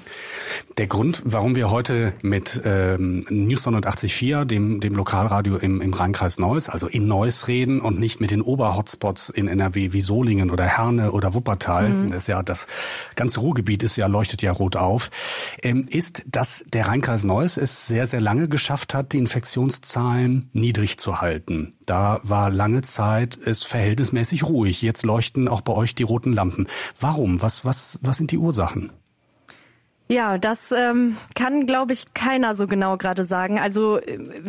Der 0.77 0.88
Grund, 0.88 1.21
warum 1.23 1.55
wir 1.55 1.69
heute 1.69 2.13
mit 2.23 2.60
ähm, 2.65 3.23
News 3.29 3.67
89.4, 3.67 4.45
dem, 4.45 4.79
dem 4.79 4.95
Lokalradio 4.95 5.57
im, 5.57 5.81
im 5.81 5.93
Rheinkreis 5.93 6.39
Neuss, 6.39 6.67
also 6.67 6.88
in 6.88 7.07
Neuss 7.07 7.47
reden 7.47 7.79
und 7.79 7.99
nicht 7.99 8.19
mit 8.21 8.31
den 8.31 8.41
Oberhotspots 8.41 9.29
in 9.29 9.47
NRW 9.47 9.93
wie 9.93 10.01
Solingen 10.01 10.49
oder 10.49 10.65
Herne 10.65 11.12
oder 11.12 11.36
Wuppertal, 11.36 11.89
mhm. 11.89 12.07
das 12.07 12.23
ist 12.23 12.27
ja 12.27 12.41
das 12.41 12.65
ganze 13.15 13.41
Ruhrgebiet 13.41 13.83
ist 13.83 13.97
ja, 13.97 14.07
leuchtet 14.07 14.41
ja 14.41 14.51
rot 14.51 14.75
auf, 14.75 15.12
ähm, 15.62 15.86
ist, 15.88 16.23
dass 16.25 16.65
der 16.73 16.88
Rheinkreis 16.88 17.23
Neuss 17.23 17.57
es 17.57 17.86
sehr, 17.86 18.07
sehr 18.07 18.21
lange 18.21 18.47
geschafft 18.49 18.95
hat, 18.95 19.13
die 19.13 19.19
Infektionszahlen 19.19 20.49
niedrig 20.53 20.97
zu 20.97 21.21
halten. 21.21 21.77
Da 21.88 22.19
war 22.21 22.50
lange 22.50 22.82
Zeit 22.82 23.39
es 23.45 23.63
verhältnismäßig 23.63 24.43
ruhig. 24.43 24.82
Jetzt 24.82 25.06
leuchten 25.06 25.47
auch 25.47 25.62
bei 25.62 25.71
euch 25.71 25.95
die 25.95 26.04
roten 26.04 26.34
Lampen. 26.34 26.67
Warum? 27.00 27.41
Was, 27.41 27.63
was, 27.63 27.97
was 28.02 28.17
sind 28.17 28.32
die 28.32 28.38
Ursachen? 28.38 28.91
Ja, 30.10 30.38
das 30.38 30.72
ähm, 30.72 31.17
kann, 31.36 31.65
glaube 31.65 31.91
ich, 31.91 32.13
keiner 32.13 32.56
so 32.56 32.65
genau 32.65 32.96
gerade 32.96 33.26
sagen. 33.26 33.60
Also 33.60 34.00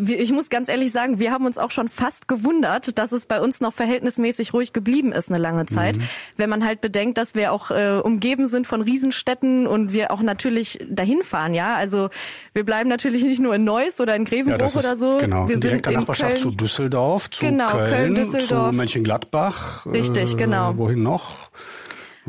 ich 0.06 0.30
muss 0.30 0.50
ganz 0.50 0.68
ehrlich 0.68 0.92
sagen, 0.92 1.18
wir 1.18 1.32
haben 1.32 1.46
uns 1.46 1.58
auch 1.58 1.72
schon 1.72 1.88
fast 1.88 2.28
gewundert, 2.28 2.96
dass 2.96 3.10
es 3.10 3.26
bei 3.26 3.40
uns 3.40 3.60
noch 3.60 3.74
verhältnismäßig 3.74 4.52
ruhig 4.52 4.72
geblieben 4.72 5.10
ist 5.10 5.30
eine 5.30 5.38
lange 5.38 5.66
Zeit. 5.66 5.98
Mhm. 5.98 6.02
Wenn 6.36 6.50
man 6.50 6.64
halt 6.64 6.80
bedenkt, 6.80 7.18
dass 7.18 7.34
wir 7.34 7.52
auch 7.52 7.72
äh, 7.72 8.00
umgeben 8.02 8.48
sind 8.48 8.68
von 8.68 8.82
Riesenstädten 8.82 9.66
und 9.66 9.92
wir 9.92 10.12
auch 10.12 10.22
natürlich 10.22 10.78
dahin 10.88 11.22
fahren, 11.24 11.54
ja. 11.54 11.74
Also 11.74 12.08
wir 12.52 12.64
bleiben 12.64 12.88
natürlich 12.88 13.24
nicht 13.24 13.40
nur 13.40 13.54
in 13.56 13.64
Neuss 13.64 14.00
oder 14.00 14.14
in 14.14 14.24
Grevenbruch 14.24 14.74
ja, 14.74 14.78
oder 14.78 14.96
so. 14.96 15.18
Genau, 15.18 15.48
wir 15.48 15.56
in 15.56 15.60
direkter 15.60 15.90
Nachbarschaft 15.90 16.36
Köln. 16.36 16.50
zu 16.50 16.56
Düsseldorf, 16.56 17.30
zu 17.30 17.44
genau, 17.44 17.66
Köln, 17.66 17.90
Köln 17.90 18.14
Düsseldorf. 18.14 18.70
zu 18.70 18.76
Mönchengladbach. 18.76 19.86
Richtig, 19.86 20.34
äh, 20.34 20.36
genau. 20.36 20.76
Wohin 20.76 21.02
noch? 21.02 21.50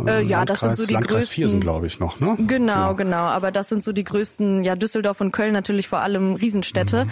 Äh, 0.08 0.24
ja, 0.24 0.46
das 0.46 0.60
sind 0.60 0.76
so 0.76 0.86
die 0.86 0.94
Landkreis 0.94 1.16
größten. 1.16 1.34
Viersen, 1.34 1.62
glaube 1.62 1.88
ich, 1.88 2.00
noch, 2.00 2.20
ne? 2.20 2.38
Genau, 2.40 2.96
genau, 2.96 3.18
Aber 3.18 3.52
das 3.52 3.70
sind 3.70 3.84
so 3.84 3.92
die 3.92 4.04
größten, 4.04 4.64
ja, 4.64 4.76
Düsseldorf 4.76 5.22
und 5.22 5.32
Köln 5.32 5.54
natürlich 5.54 5.88
vor 5.88 6.00
allem 6.00 6.36
Riesenstädte. 6.36 7.06
Mhm. 7.06 7.12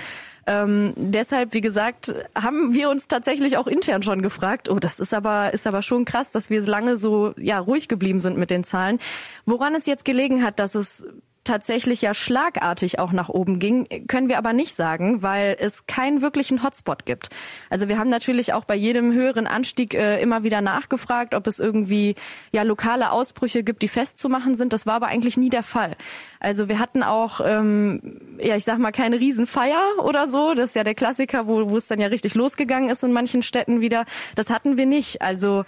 Ähm, 0.50 0.94
deshalb, 0.96 1.54
wie 1.54 1.60
gesagt, 1.60 2.16
haben 2.34 2.74
wir 2.74 2.90
uns 2.90 3.10
tatsächlich 3.10 3.58
auch 3.58 3.68
intern 3.68 4.02
schon 4.02 4.22
gefragt, 4.22 4.70
oh, 4.70 4.80
das 4.80 5.00
ist 5.00 5.14
aber, 5.14 5.54
ist 5.54 5.68
aber 5.68 5.82
schon 5.82 6.06
krass, 6.06 6.32
dass 6.32 6.50
wir 6.50 6.62
lange 6.62 6.96
so, 6.96 7.34
ja, 7.38 7.60
ruhig 7.60 7.90
geblieben 7.90 8.22
sind 8.22 8.38
mit 8.38 8.50
den 8.50 8.64
Zahlen. 8.64 9.00
Woran 9.46 9.76
es 9.76 9.86
jetzt 9.86 10.06
gelegen 10.06 10.44
hat, 10.44 10.60
dass 10.60 10.74
es 10.74 11.06
tatsächlich 11.48 12.02
ja 12.02 12.14
schlagartig 12.14 13.00
auch 13.00 13.12
nach 13.12 13.30
oben 13.30 13.60
ging, 13.60 13.88
können 14.08 14.28
wir 14.28 14.38
aber 14.38 14.54
nicht 14.54 14.76
sagen, 14.76 15.22
weil 15.22 15.58
es 15.60 15.88
keinen 15.88 16.22
wirklichen 16.22 16.64
Hotspot 16.64 17.06
gibt. 17.06 17.30
Also 17.70 17.88
wir 17.88 17.98
haben 17.98 18.10
natürlich 18.10 18.54
auch 18.54 18.66
bei 18.66 18.76
jedem 18.76 19.14
höheren 19.14 19.48
Anstieg 19.48 19.94
äh, 19.94 20.22
immer 20.22 20.44
wieder 20.44 20.62
nachgefragt, 20.62 21.34
ob 21.34 21.48
es 21.48 21.60
irgendwie 21.60 22.16
ja 22.52 22.64
lokale 22.64 23.12
Ausbrüche 23.12 23.64
gibt, 23.64 23.82
die 23.82 23.88
festzumachen 23.88 24.56
sind. 24.56 24.74
Das 24.74 24.86
war 24.86 24.96
aber 24.96 25.08
eigentlich 25.08 25.38
nie 25.38 25.50
der 25.50 25.64
Fall. 25.64 25.96
Also 26.40 26.68
wir 26.68 26.80
hatten 26.80 27.02
auch, 27.02 27.40
ähm, 27.44 28.20
ja 28.40 28.56
ich 28.58 28.66
sag 28.66 28.78
mal, 28.78 28.92
keine 28.92 29.20
Riesenfeier 29.20 29.82
oder 30.04 30.28
so. 30.28 30.54
Das 30.54 30.70
ist 30.70 30.76
ja 30.76 30.84
der 30.84 30.96
Klassiker, 30.96 31.48
wo, 31.48 31.70
wo 31.70 31.78
es 31.78 31.88
dann 31.88 32.00
ja 32.00 32.08
richtig 32.08 32.36
losgegangen 32.36 32.90
ist 32.90 33.04
in 33.04 33.14
manchen 33.14 33.42
Städten 33.42 33.82
wieder. 33.82 34.06
Das 34.36 34.50
hatten 34.50 34.78
wir 34.78 34.86
nicht. 34.86 35.22
Also 35.22 35.64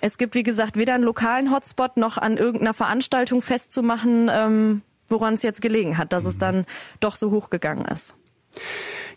es 0.00 0.18
gibt, 0.18 0.34
wie 0.34 0.42
gesagt, 0.42 0.76
weder 0.76 0.94
einen 0.94 1.04
lokalen 1.04 1.52
Hotspot 1.52 1.96
noch 1.96 2.18
an 2.18 2.36
irgendeiner 2.36 2.74
Veranstaltung 2.74 3.40
festzumachen. 3.40 4.28
Ähm, 4.32 4.82
woran 5.12 5.34
es 5.34 5.42
jetzt 5.42 5.62
gelegen 5.62 5.98
hat, 5.98 6.12
dass 6.12 6.24
es 6.24 6.38
dann 6.38 6.66
doch 6.98 7.14
so 7.14 7.30
hochgegangen 7.30 7.84
ist. 7.84 8.14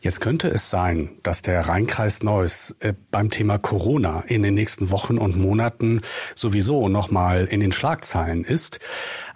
Jetzt 0.01 0.21
könnte 0.21 0.49
es 0.49 0.69
sein, 0.69 1.09
dass 1.23 1.41
der 1.41 1.67
Rheinkreis 1.67 2.21
Neuss 2.21 2.75
äh, 2.79 2.93
beim 3.11 3.31
Thema 3.31 3.57
Corona 3.57 4.21
in 4.27 4.43
den 4.43 4.53
nächsten 4.53 4.91
Wochen 4.91 5.17
und 5.17 5.35
Monaten 5.35 6.01
sowieso 6.35 6.89
nochmal 6.89 7.45
in 7.45 7.59
den 7.59 7.71
Schlagzeilen 7.71 8.43
ist, 8.43 8.79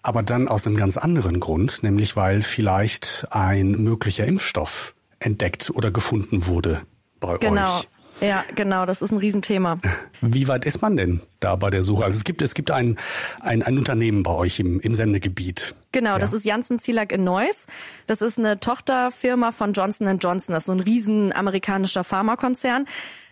aber 0.03 0.21
dann 0.21 0.47
aus 0.47 0.67
einem 0.67 0.77
ganz 0.77 0.97
anderen 0.97 1.39
Grund, 1.39 1.81
nämlich 1.81 2.15
weil 2.15 2.41
vielleicht 2.41 3.27
ein 3.31 3.71
möglicher 3.71 4.25
Impfstoff 4.25 4.93
entdeckt 5.19 5.71
oder 5.73 5.91
gefunden 5.91 6.45
wurde 6.45 6.83
bei 7.19 7.37
genau. 7.37 7.79
euch. 7.79 7.87
Ja, 8.21 8.43
genau, 8.55 8.85
das 8.85 9.01
ist 9.01 9.11
ein 9.11 9.17
Riesenthema. 9.17 9.77
Wie 10.21 10.47
weit 10.47 10.65
ist 10.65 10.81
man 10.81 10.97
denn 10.97 11.21
da 11.39 11.55
bei 11.55 11.69
der 11.69 11.83
Suche? 11.83 12.03
Also 12.03 12.17
es 12.17 12.23
gibt, 12.23 12.41
es 12.41 12.53
gibt 12.53 12.69
ein, 12.71 12.97
ein, 13.39 13.63
ein 13.63 13.77
Unternehmen 13.77 14.23
bei 14.23 14.31
euch 14.31 14.59
im, 14.59 14.79
im 14.81 14.93
Sendegebiet. 14.93 15.75
Genau, 15.91 16.11
ja. 16.11 16.19
das 16.19 16.33
ist 16.33 16.45
Janssen 16.45 16.79
Zielak 16.79 17.11
in 17.11 17.23
Neuss. 17.23 17.67
Das 18.07 18.21
ist 18.21 18.37
eine 18.37 18.59
Tochterfirma 18.59 19.51
von 19.51 19.73
Johnson 19.73 20.19
Johnson. 20.19 20.53
Das 20.53 20.63
ist 20.63 20.67
so 20.67 20.73
ein 20.73 20.81
riesen 20.81 21.33
amerikanischer 21.33 22.03
Pharmakonzern. 22.03 22.85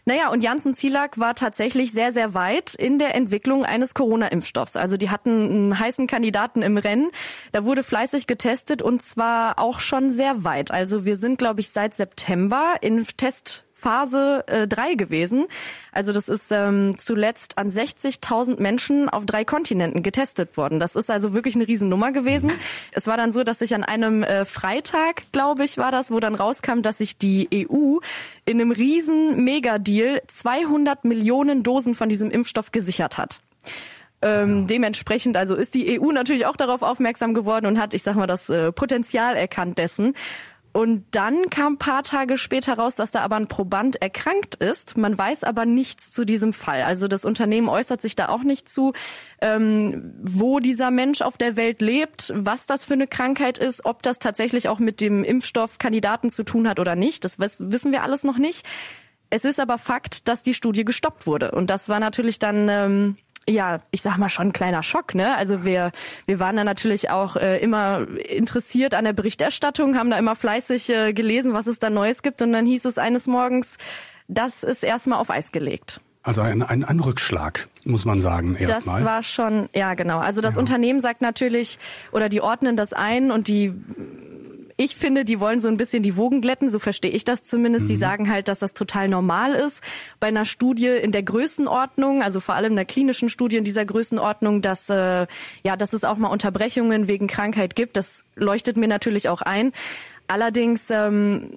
Naja, 0.05 0.29
und 0.29 0.41
Janssen 0.41 0.73
Zielak 0.73 1.19
war 1.19 1.35
tatsächlich 1.35 1.91
sehr, 1.91 2.13
sehr 2.13 2.33
weit 2.33 2.73
in 2.73 2.97
der 2.97 3.13
Entwicklung 3.13 3.65
eines 3.65 3.93
Corona-Impfstoffs. 3.93 4.77
Also 4.77 4.95
die 4.95 5.09
hatten 5.09 5.29
einen 5.29 5.79
heißen 5.79 6.07
Kandidaten 6.07 6.61
im 6.61 6.77
Rennen. 6.77 7.11
Da 7.51 7.65
wurde 7.65 7.83
fleißig 7.83 8.25
getestet 8.25 8.81
und 8.81 9.01
zwar 9.01 9.59
auch 9.59 9.81
schon 9.81 10.11
sehr 10.11 10.45
weit. 10.45 10.71
Also 10.71 11.03
wir 11.03 11.17
sind, 11.17 11.37
glaube 11.37 11.59
ich, 11.59 11.71
seit 11.71 11.93
September 11.93 12.75
in 12.79 13.05
Test 13.17 13.65
Phase 13.77 14.43
äh, 14.47 14.67
3 14.67 14.95
gewesen. 14.95 15.45
Also 15.91 16.11
das 16.11 16.27
ist 16.29 16.51
ähm, 16.51 16.95
zuletzt 16.97 17.57
an 17.57 17.69
60.000 17.69 18.59
Menschen 18.59 19.07
auf 19.07 19.25
drei 19.25 19.45
Kontinenten 19.45 20.03
getestet 20.03 20.57
worden. 20.57 20.79
Das 20.79 20.95
ist 20.95 21.11
also 21.11 21.33
wirklich 21.33 21.55
eine 21.55 21.67
Riesennummer 21.67 22.11
gewesen. 22.11 22.51
Es 22.91 23.07
war 23.07 23.17
dann 23.17 23.31
so, 23.31 23.43
dass 23.43 23.59
sich 23.59 23.75
an 23.75 23.83
einem 23.83 24.23
äh, 24.23 24.45
Freitag, 24.45 25.31
glaube 25.31 25.63
ich, 25.63 25.77
war 25.77 25.91
das, 25.91 26.11
wo 26.11 26.19
dann 26.19 26.35
rauskam, 26.35 26.81
dass 26.81 26.97
sich 26.97 27.17
die 27.17 27.47
EU 27.53 27.99
in 28.45 28.59
einem 28.59 28.71
riesen 28.71 29.43
Megadeal 29.43 30.21
200 30.27 31.05
Millionen 31.05 31.61
Dosen 31.61 31.93
von 31.93 32.09
diesem 32.09 32.31
Impfstoff 32.31 32.71
gesichert 32.71 33.17
hat. 33.17 33.37
Ähm, 34.21 34.65
dementsprechend 34.65 35.37
also 35.37 35.53
ist 35.53 35.75
die 35.75 35.99
EU 35.99 36.11
natürlich 36.11 36.47
auch 36.47 36.55
darauf 36.55 36.81
aufmerksam 36.81 37.35
geworden 37.35 37.67
und 37.67 37.79
hat, 37.79 37.93
ich 37.93 38.01
sag 38.01 38.15
mal, 38.15 38.25
das 38.25 38.49
äh, 38.49 38.71
Potenzial 38.71 39.35
erkannt 39.35 39.77
dessen. 39.77 40.15
Und 40.77 41.05
dann 41.09 41.49
kam 41.49 41.73
ein 41.73 41.77
paar 41.79 42.03
Tage 42.03 42.37
später 42.37 42.75
raus, 42.75 42.93
dass 42.93 43.09
da 43.09 43.21
aber 43.21 43.35
ein 43.35 43.47
Proband 43.47 43.99
erkrankt 43.99 44.53
ist. 44.53 44.95
Man 44.95 45.17
weiß 45.17 45.43
aber 45.43 45.65
nichts 45.65 46.11
zu 46.11 46.23
diesem 46.23 46.53
Fall. 46.53 46.83
Also 46.83 47.07
das 47.07 47.25
Unternehmen 47.25 47.67
äußert 47.67 47.99
sich 47.99 48.15
da 48.15 48.29
auch 48.29 48.43
nicht 48.43 48.69
zu, 48.69 48.93
ähm, 49.41 50.13
wo 50.21 50.59
dieser 50.59 50.91
Mensch 50.91 51.23
auf 51.23 51.35
der 51.39 51.55
Welt 51.55 51.81
lebt, 51.81 52.31
was 52.35 52.67
das 52.67 52.85
für 52.85 52.93
eine 52.93 53.07
Krankheit 53.07 53.57
ist, 53.57 53.85
ob 53.85 54.03
das 54.03 54.19
tatsächlich 54.19 54.69
auch 54.69 54.77
mit 54.77 55.01
dem 55.01 55.23
Impfstoffkandidaten 55.23 56.29
zu 56.29 56.43
tun 56.43 56.69
hat 56.69 56.79
oder 56.79 56.95
nicht. 56.95 57.25
Das 57.25 57.39
wissen 57.39 57.91
wir 57.91 58.03
alles 58.03 58.23
noch 58.23 58.37
nicht. 58.37 58.63
Es 59.31 59.45
ist 59.45 59.59
aber 59.59 59.79
Fakt, 59.79 60.27
dass 60.27 60.43
die 60.43 60.53
Studie 60.53 60.85
gestoppt 60.85 61.25
wurde. 61.25 61.51
Und 61.51 61.71
das 61.71 61.89
war 61.89 61.99
natürlich 61.99 62.37
dann 62.37 62.69
ähm, 62.69 63.17
ja, 63.49 63.79
ich 63.91 64.01
sag 64.01 64.17
mal 64.17 64.29
schon 64.29 64.47
ein 64.47 64.53
kleiner 64.53 64.83
Schock, 64.83 65.15
ne? 65.15 65.35
Also 65.35 65.63
wir 65.63 65.91
wir 66.25 66.39
waren 66.39 66.55
da 66.57 66.63
natürlich 66.63 67.09
auch 67.09 67.35
äh, 67.35 67.59
immer 67.59 68.05
interessiert 68.29 68.93
an 68.93 69.05
der 69.05 69.13
Berichterstattung, 69.13 69.97
haben 69.97 70.09
da 70.09 70.19
immer 70.19 70.35
fleißig 70.35 70.89
äh, 70.89 71.13
gelesen, 71.13 71.53
was 71.53 71.67
es 71.67 71.79
da 71.79 71.89
Neues 71.89 72.21
gibt 72.23 72.41
und 72.41 72.51
dann 72.51 72.65
hieß 72.65 72.85
es 72.85 72.97
eines 72.97 73.27
Morgens, 73.27 73.77
das 74.27 74.63
ist 74.63 74.83
erstmal 74.83 75.19
auf 75.19 75.29
Eis 75.29 75.51
gelegt. 75.51 76.01
Also 76.23 76.41
ein, 76.41 76.61
ein, 76.61 76.83
ein 76.83 76.99
Rückschlag, 76.99 77.69
muss 77.85 78.03
man 78.03 78.19
sagen, 78.19 78.55
erstmal. 78.55 78.97
Das 78.97 79.05
war 79.05 79.23
schon, 79.23 79.69
ja 79.73 79.93
genau. 79.93 80.19
Also 80.19 80.41
das 80.41 80.55
ja. 80.55 80.59
Unternehmen 80.59 80.99
sagt 80.99 81.21
natürlich, 81.21 81.79
oder 82.11 82.27
die 82.27 82.41
ordnen 82.41 82.75
das 82.75 82.91
ein 82.91 83.31
und 83.31 83.47
die 83.47 83.73
ich 84.79 84.95
finde, 84.95 85.25
die 85.25 85.39
wollen 85.39 85.59
so 85.59 85.67
ein 85.67 85.75
bisschen 85.77 86.03
die 86.03 86.15
Wogen 86.15 86.39
glätten, 86.39 86.69
so 86.69 86.77
verstehe 86.77 87.09
ich 87.09 87.25
das 87.25 87.43
zumindest. 87.43 87.85
Mhm. 87.85 87.89
Die 87.89 87.95
sagen 87.95 88.29
halt, 88.29 88.47
dass 88.47 88.59
das 88.59 88.75
total 88.75 89.09
normal 89.09 89.53
ist 89.53 89.81
bei 90.19 90.27
einer 90.27 90.45
Studie 90.45 90.87
in 90.87 91.11
der 91.11 91.23
Größenordnung, 91.23 92.21
also 92.21 92.39
vor 92.39 92.53
allem 92.53 92.73
in 92.73 92.75
der 92.77 92.85
klinischen 92.85 93.29
Studie 93.29 93.57
in 93.57 93.63
dieser 93.63 93.85
Größenordnung, 93.85 94.61
dass 94.61 94.87
äh, 94.89 95.25
ja, 95.63 95.75
dass 95.77 95.93
es 95.93 96.03
auch 96.03 96.17
mal 96.17 96.29
Unterbrechungen 96.29 97.07
wegen 97.07 97.25
Krankheit 97.25 97.75
gibt. 97.75 97.97
Das 97.97 98.23
leuchtet 98.35 98.77
mir 98.77 98.87
natürlich 98.87 99.29
auch 99.29 99.41
ein. 99.41 99.73
Allerdings 100.27 100.91
ähm, 100.91 101.49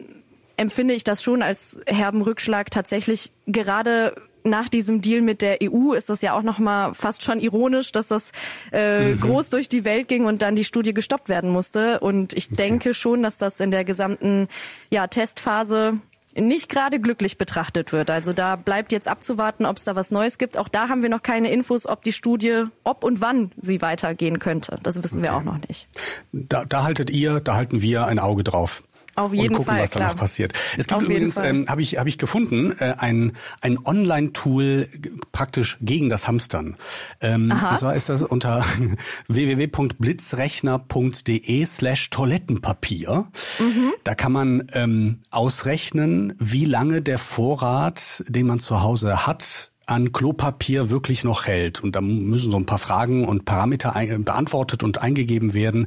empfinde 0.57 0.95
ich 0.95 1.05
das 1.05 1.23
schon 1.23 1.43
als 1.43 1.79
herben 1.87 2.23
Rückschlag 2.23 2.71
tatsächlich 2.71 3.33
gerade 3.47 4.15
nach 4.45 4.69
diesem 4.69 5.01
Deal 5.01 5.23
mit 5.23 5.43
der 5.43 5.59
EU 5.63 5.93
ist 5.93 6.09
das 6.09 6.23
ja 6.23 6.37
auch 6.37 6.43
noch 6.43 6.59
mal 6.59 6.95
fast 6.95 7.23
schon 7.23 7.41
ironisch, 7.41 7.93
dass 7.93 8.09
das 8.09 8.33
äh, 8.73 9.13
mhm. 9.13 9.21
groß 9.21 9.51
durch 9.51 9.69
die 9.69 9.85
Welt 9.85 10.09
ging 10.09 10.25
und 10.25 10.43
dann 10.43 10.57
die 10.57 10.65
Studie 10.65 10.95
gestoppt 10.95 11.29
werden 11.29 11.51
musste. 11.51 12.01
Und 12.01 12.35
ich 12.35 12.47
okay. 12.47 12.57
denke 12.57 12.95
schon, 12.95 13.23
dass 13.23 13.39
das 13.39 13.61
in 13.61 13.71
der 13.71 13.85
gesamten 13.85 14.49
ja, 14.91 15.07
Testphase 15.07 15.99
nicht 16.35 16.69
gerade 16.69 17.01
glücklich 17.01 17.39
betrachtet 17.39 17.93
wird. 17.93 18.11
Also 18.11 18.33
da 18.33 18.57
bleibt 18.57 18.93
jetzt 18.93 19.09
abzuwarten, 19.09 19.67
ob 19.67 19.79
es 19.79 19.85
da 19.85 19.97
was 19.97 20.11
Neues 20.11 20.39
gibt. 20.39 20.57
Auch 20.57 20.69
da 20.69 20.89
haben 20.89 21.03
wir 21.03 21.09
noch 21.09 21.23
keine 21.23 21.51
Infos, 21.51 21.87
ob 21.87 22.03
die 22.03 22.13
Studie, 22.13 22.65
ob 22.85 23.05
und 23.05 23.21
wann 23.21 23.51
sie 23.61 23.83
weitergehen 23.83 24.39
könnte. 24.39 24.79
Das 24.83 25.03
wissen 25.03 25.19
okay. 25.19 25.29
wir 25.29 25.37
auch 25.37 25.43
noch 25.43 25.59
nicht. 25.69 25.89
Da, 26.33 26.65
da 26.65 26.85
haltet 26.85 27.11
ihr, 27.11 27.41
da 27.41 27.57
halten 27.57 27.83
wir 27.83 28.07
ein 28.07 28.19
Auge 28.19 28.45
drauf. 28.45 28.83
Auf 29.21 29.35
jeden 29.35 29.51
und 29.51 29.57
gucken, 29.57 29.73
Fall, 29.73 29.83
was 29.83 29.91
klar. 29.91 30.09
danach 30.09 30.19
passiert. 30.19 30.55
Es 30.77 30.87
gibt 30.87 30.95
Auf 30.95 31.03
übrigens, 31.03 31.37
ähm, 31.37 31.67
habe 31.69 31.83
ich, 31.83 31.99
hab 31.99 32.07
ich 32.07 32.17
gefunden, 32.19 32.73
äh, 32.79 32.95
ein, 32.99 33.33
ein 33.61 33.85
Online-Tool 33.85 34.89
praktisch 35.33 35.77
gegen 35.81 36.09
das 36.09 36.27
Hamstern. 36.27 36.77
Ähm, 37.21 37.53
und 37.71 37.79
zwar 37.79 37.95
ist 37.95 38.09
das 38.09 38.23
unter 38.23 38.65
www.blitzrechner.de 39.29 41.67
slash 41.67 42.09
Toilettenpapier. 42.11 43.27
Mhm. 43.59 43.93
Da 44.05 44.15
kann 44.15 44.33
man 44.33 44.71
ähm, 44.73 45.19
ausrechnen, 45.31 46.35
wie 46.39 46.65
lange 46.65 47.03
der 47.03 47.19
Vorrat, 47.19 48.25
den 48.27 48.47
man 48.47 48.59
zu 48.59 48.83
Hause 48.83 49.27
hat, 49.27 49.73
an 49.91 50.13
Klopapier 50.13 50.91
wirklich 50.91 51.25
noch 51.25 51.47
hält. 51.47 51.83
Und 51.83 51.97
da 51.97 52.01
müssen 52.01 52.51
so 52.51 52.57
ein 52.57 52.67
paar 52.67 52.79
Fragen 52.79 53.27
und 53.27 53.45
Parameter 53.45 53.95
beantwortet 54.19 54.83
und 54.83 55.03
eingegeben 55.03 55.53
werden. 55.53 55.87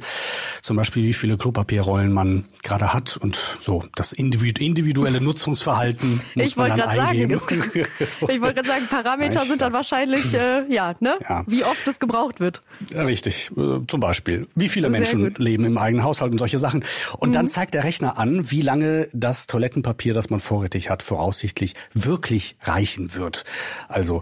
Zum 0.61 0.77
Beispiel, 0.77 1.03
wie 1.03 1.13
viele 1.13 1.37
Klopapierrollen 1.37 2.11
man 2.11 2.45
gerade 2.63 2.93
hat 2.93 3.17
und 3.17 3.37
so 3.59 3.83
das 3.95 4.11
individuelle 4.11 5.21
Nutzungsverhalten 5.21 6.21
muss 6.35 6.47
ich 6.47 6.55
man 6.55 6.77
dann 6.77 6.89
eingeben. 6.89 7.37
Sagen, 7.37 7.85
ich 8.21 8.41
wollte 8.41 8.55
gerade 8.55 8.67
sagen, 8.67 8.87
Parameter 8.89 9.45
sind 9.45 9.61
dann 9.61 9.73
wahrscheinlich, 9.73 10.33
äh, 10.33 10.71
ja, 10.73 10.95
ne? 10.99 11.15
Ja. 11.27 11.43
Wie 11.47 11.63
oft 11.63 11.87
es 11.87 11.99
gebraucht 11.99 12.39
wird. 12.39 12.61
Richtig, 12.93 13.51
äh, 13.55 13.79
zum 13.87 13.99
Beispiel. 13.99 14.47
Wie 14.55 14.69
viele 14.69 14.89
Sehr 14.89 14.99
Menschen 14.99 15.23
gut. 15.29 15.39
leben 15.39 15.65
im 15.65 15.77
eigenen 15.77 16.03
Haushalt 16.03 16.31
und 16.31 16.37
solche 16.37 16.59
Sachen. 16.59 16.83
Und 17.17 17.29
mhm. 17.29 17.33
dann 17.33 17.47
zeigt 17.47 17.73
der 17.73 17.83
Rechner 17.83 18.17
an, 18.17 18.51
wie 18.51 18.61
lange 18.61 19.07
das 19.13 19.47
Toilettenpapier, 19.47 20.13
das 20.13 20.29
man 20.29 20.39
vorrätig 20.39 20.89
hat, 20.89 21.03
voraussichtlich 21.03 21.75
wirklich 21.93 22.55
reichen 22.63 23.15
wird. 23.15 23.45
Also 23.93 24.21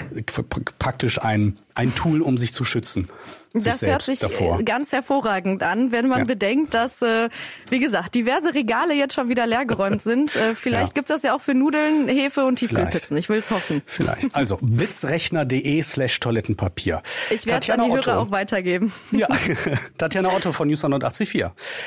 praktisch 0.80 1.22
ein, 1.22 1.58
ein 1.76 1.96
Tool, 1.96 2.22
um 2.22 2.38
sich 2.38 2.54
zu 2.54 2.66
schützen. 2.66 3.08
Das 3.54 3.82
hört 3.82 4.02
sich 4.02 4.20
davor. 4.20 4.64
ganz 4.64 4.92
hervorragend 4.92 5.64
an, 5.64 5.94
wenn 5.94 6.08
man 6.08 6.20
ja. 6.20 6.26
bedenkt, 6.26 6.74
dass, 6.74 7.02
äh, 7.02 7.30
wie 7.70 7.80
gesagt, 7.80 8.16
diverse 8.16 8.54
Regale 8.54 8.94
jetzt 8.94 9.14
schon 9.14 9.30
wieder 9.30 9.48
leergeräumt 9.48 10.02
sind. 10.02 10.36
Äh, 10.36 10.56
vielleicht 10.56 10.90
ja. 10.90 10.94
gibt's 10.94 11.10
das 11.10 11.24
ja 11.24 11.34
auch 11.34 11.42
für 11.42 11.54
Nudeln, 11.54 12.10
Hefe 12.10 12.44
und 12.44 12.58
Tiefkühlpizzen. 12.58 13.16
Ich 13.16 13.30
will's 13.30 13.50
hoffen. 13.50 13.82
Vielleicht. 13.86 14.36
Also 14.36 14.58
blitzrechner.de 14.62 15.82
slash 15.84 16.20
Toilettenpapier. 16.20 17.02
Ich 17.30 17.46
werde 17.46 17.60
es 17.64 17.70
an 17.70 17.86
die 17.86 17.92
Hörer 17.92 18.20
auch 18.20 18.32
weitergeben. 18.32 18.92
Ja, 19.12 19.28
Tatjana 19.98 20.34
Otto 20.34 20.52
von 20.52 20.68
News 20.68 20.84
184. 20.84 21.46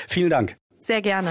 Vielen 0.09 0.31
Dank. 0.31 0.57
Sehr 0.81 1.03
gerne. 1.03 1.31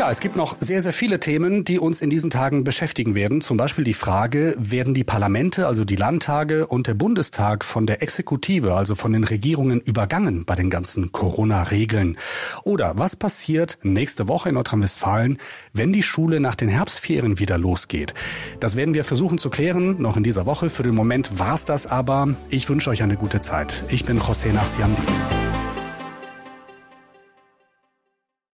Ja, 0.00 0.10
es 0.10 0.20
gibt 0.20 0.34
noch 0.34 0.56
sehr, 0.60 0.80
sehr 0.80 0.94
viele 0.94 1.20
Themen, 1.20 1.62
die 1.62 1.78
uns 1.78 2.00
in 2.00 2.08
diesen 2.08 2.30
Tagen 2.30 2.64
beschäftigen 2.64 3.14
werden. 3.14 3.42
Zum 3.42 3.58
Beispiel 3.58 3.84
die 3.84 3.92
Frage, 3.92 4.54
werden 4.58 4.94
die 4.94 5.04
Parlamente, 5.04 5.66
also 5.66 5.84
die 5.84 5.96
Landtage 5.96 6.66
und 6.66 6.86
der 6.86 6.94
Bundestag 6.94 7.66
von 7.66 7.84
der 7.84 8.00
Exekutive, 8.00 8.72
also 8.74 8.94
von 8.94 9.12
den 9.12 9.24
Regierungen 9.24 9.78
übergangen 9.82 10.46
bei 10.46 10.54
den 10.54 10.70
ganzen 10.70 11.12
Corona-Regeln? 11.12 12.16
Oder 12.64 12.94
was 12.96 13.14
passiert 13.14 13.76
nächste 13.82 14.26
Woche 14.26 14.48
in 14.48 14.54
Nordrhein-Westfalen, 14.54 15.36
wenn 15.74 15.92
die 15.92 16.02
Schule 16.02 16.40
nach 16.40 16.54
den 16.54 16.70
Herbstferien 16.70 17.38
wieder 17.38 17.58
losgeht? 17.58 18.14
Das 18.58 18.76
werden 18.76 18.94
wir 18.94 19.04
versuchen 19.04 19.36
zu 19.36 19.50
klären, 19.50 20.00
noch 20.00 20.16
in 20.16 20.22
dieser 20.22 20.46
Woche. 20.46 20.70
Für 20.70 20.82
den 20.82 20.94
Moment 20.94 21.38
war's 21.38 21.66
das 21.66 21.86
aber. 21.86 22.36
Ich 22.48 22.70
wünsche 22.70 22.88
euch 22.88 23.02
eine 23.02 23.16
gute 23.16 23.40
Zeit. 23.40 23.84
Ich 23.90 24.06
bin 24.06 24.18
José 24.18 24.50
Narciandi. 24.50 25.02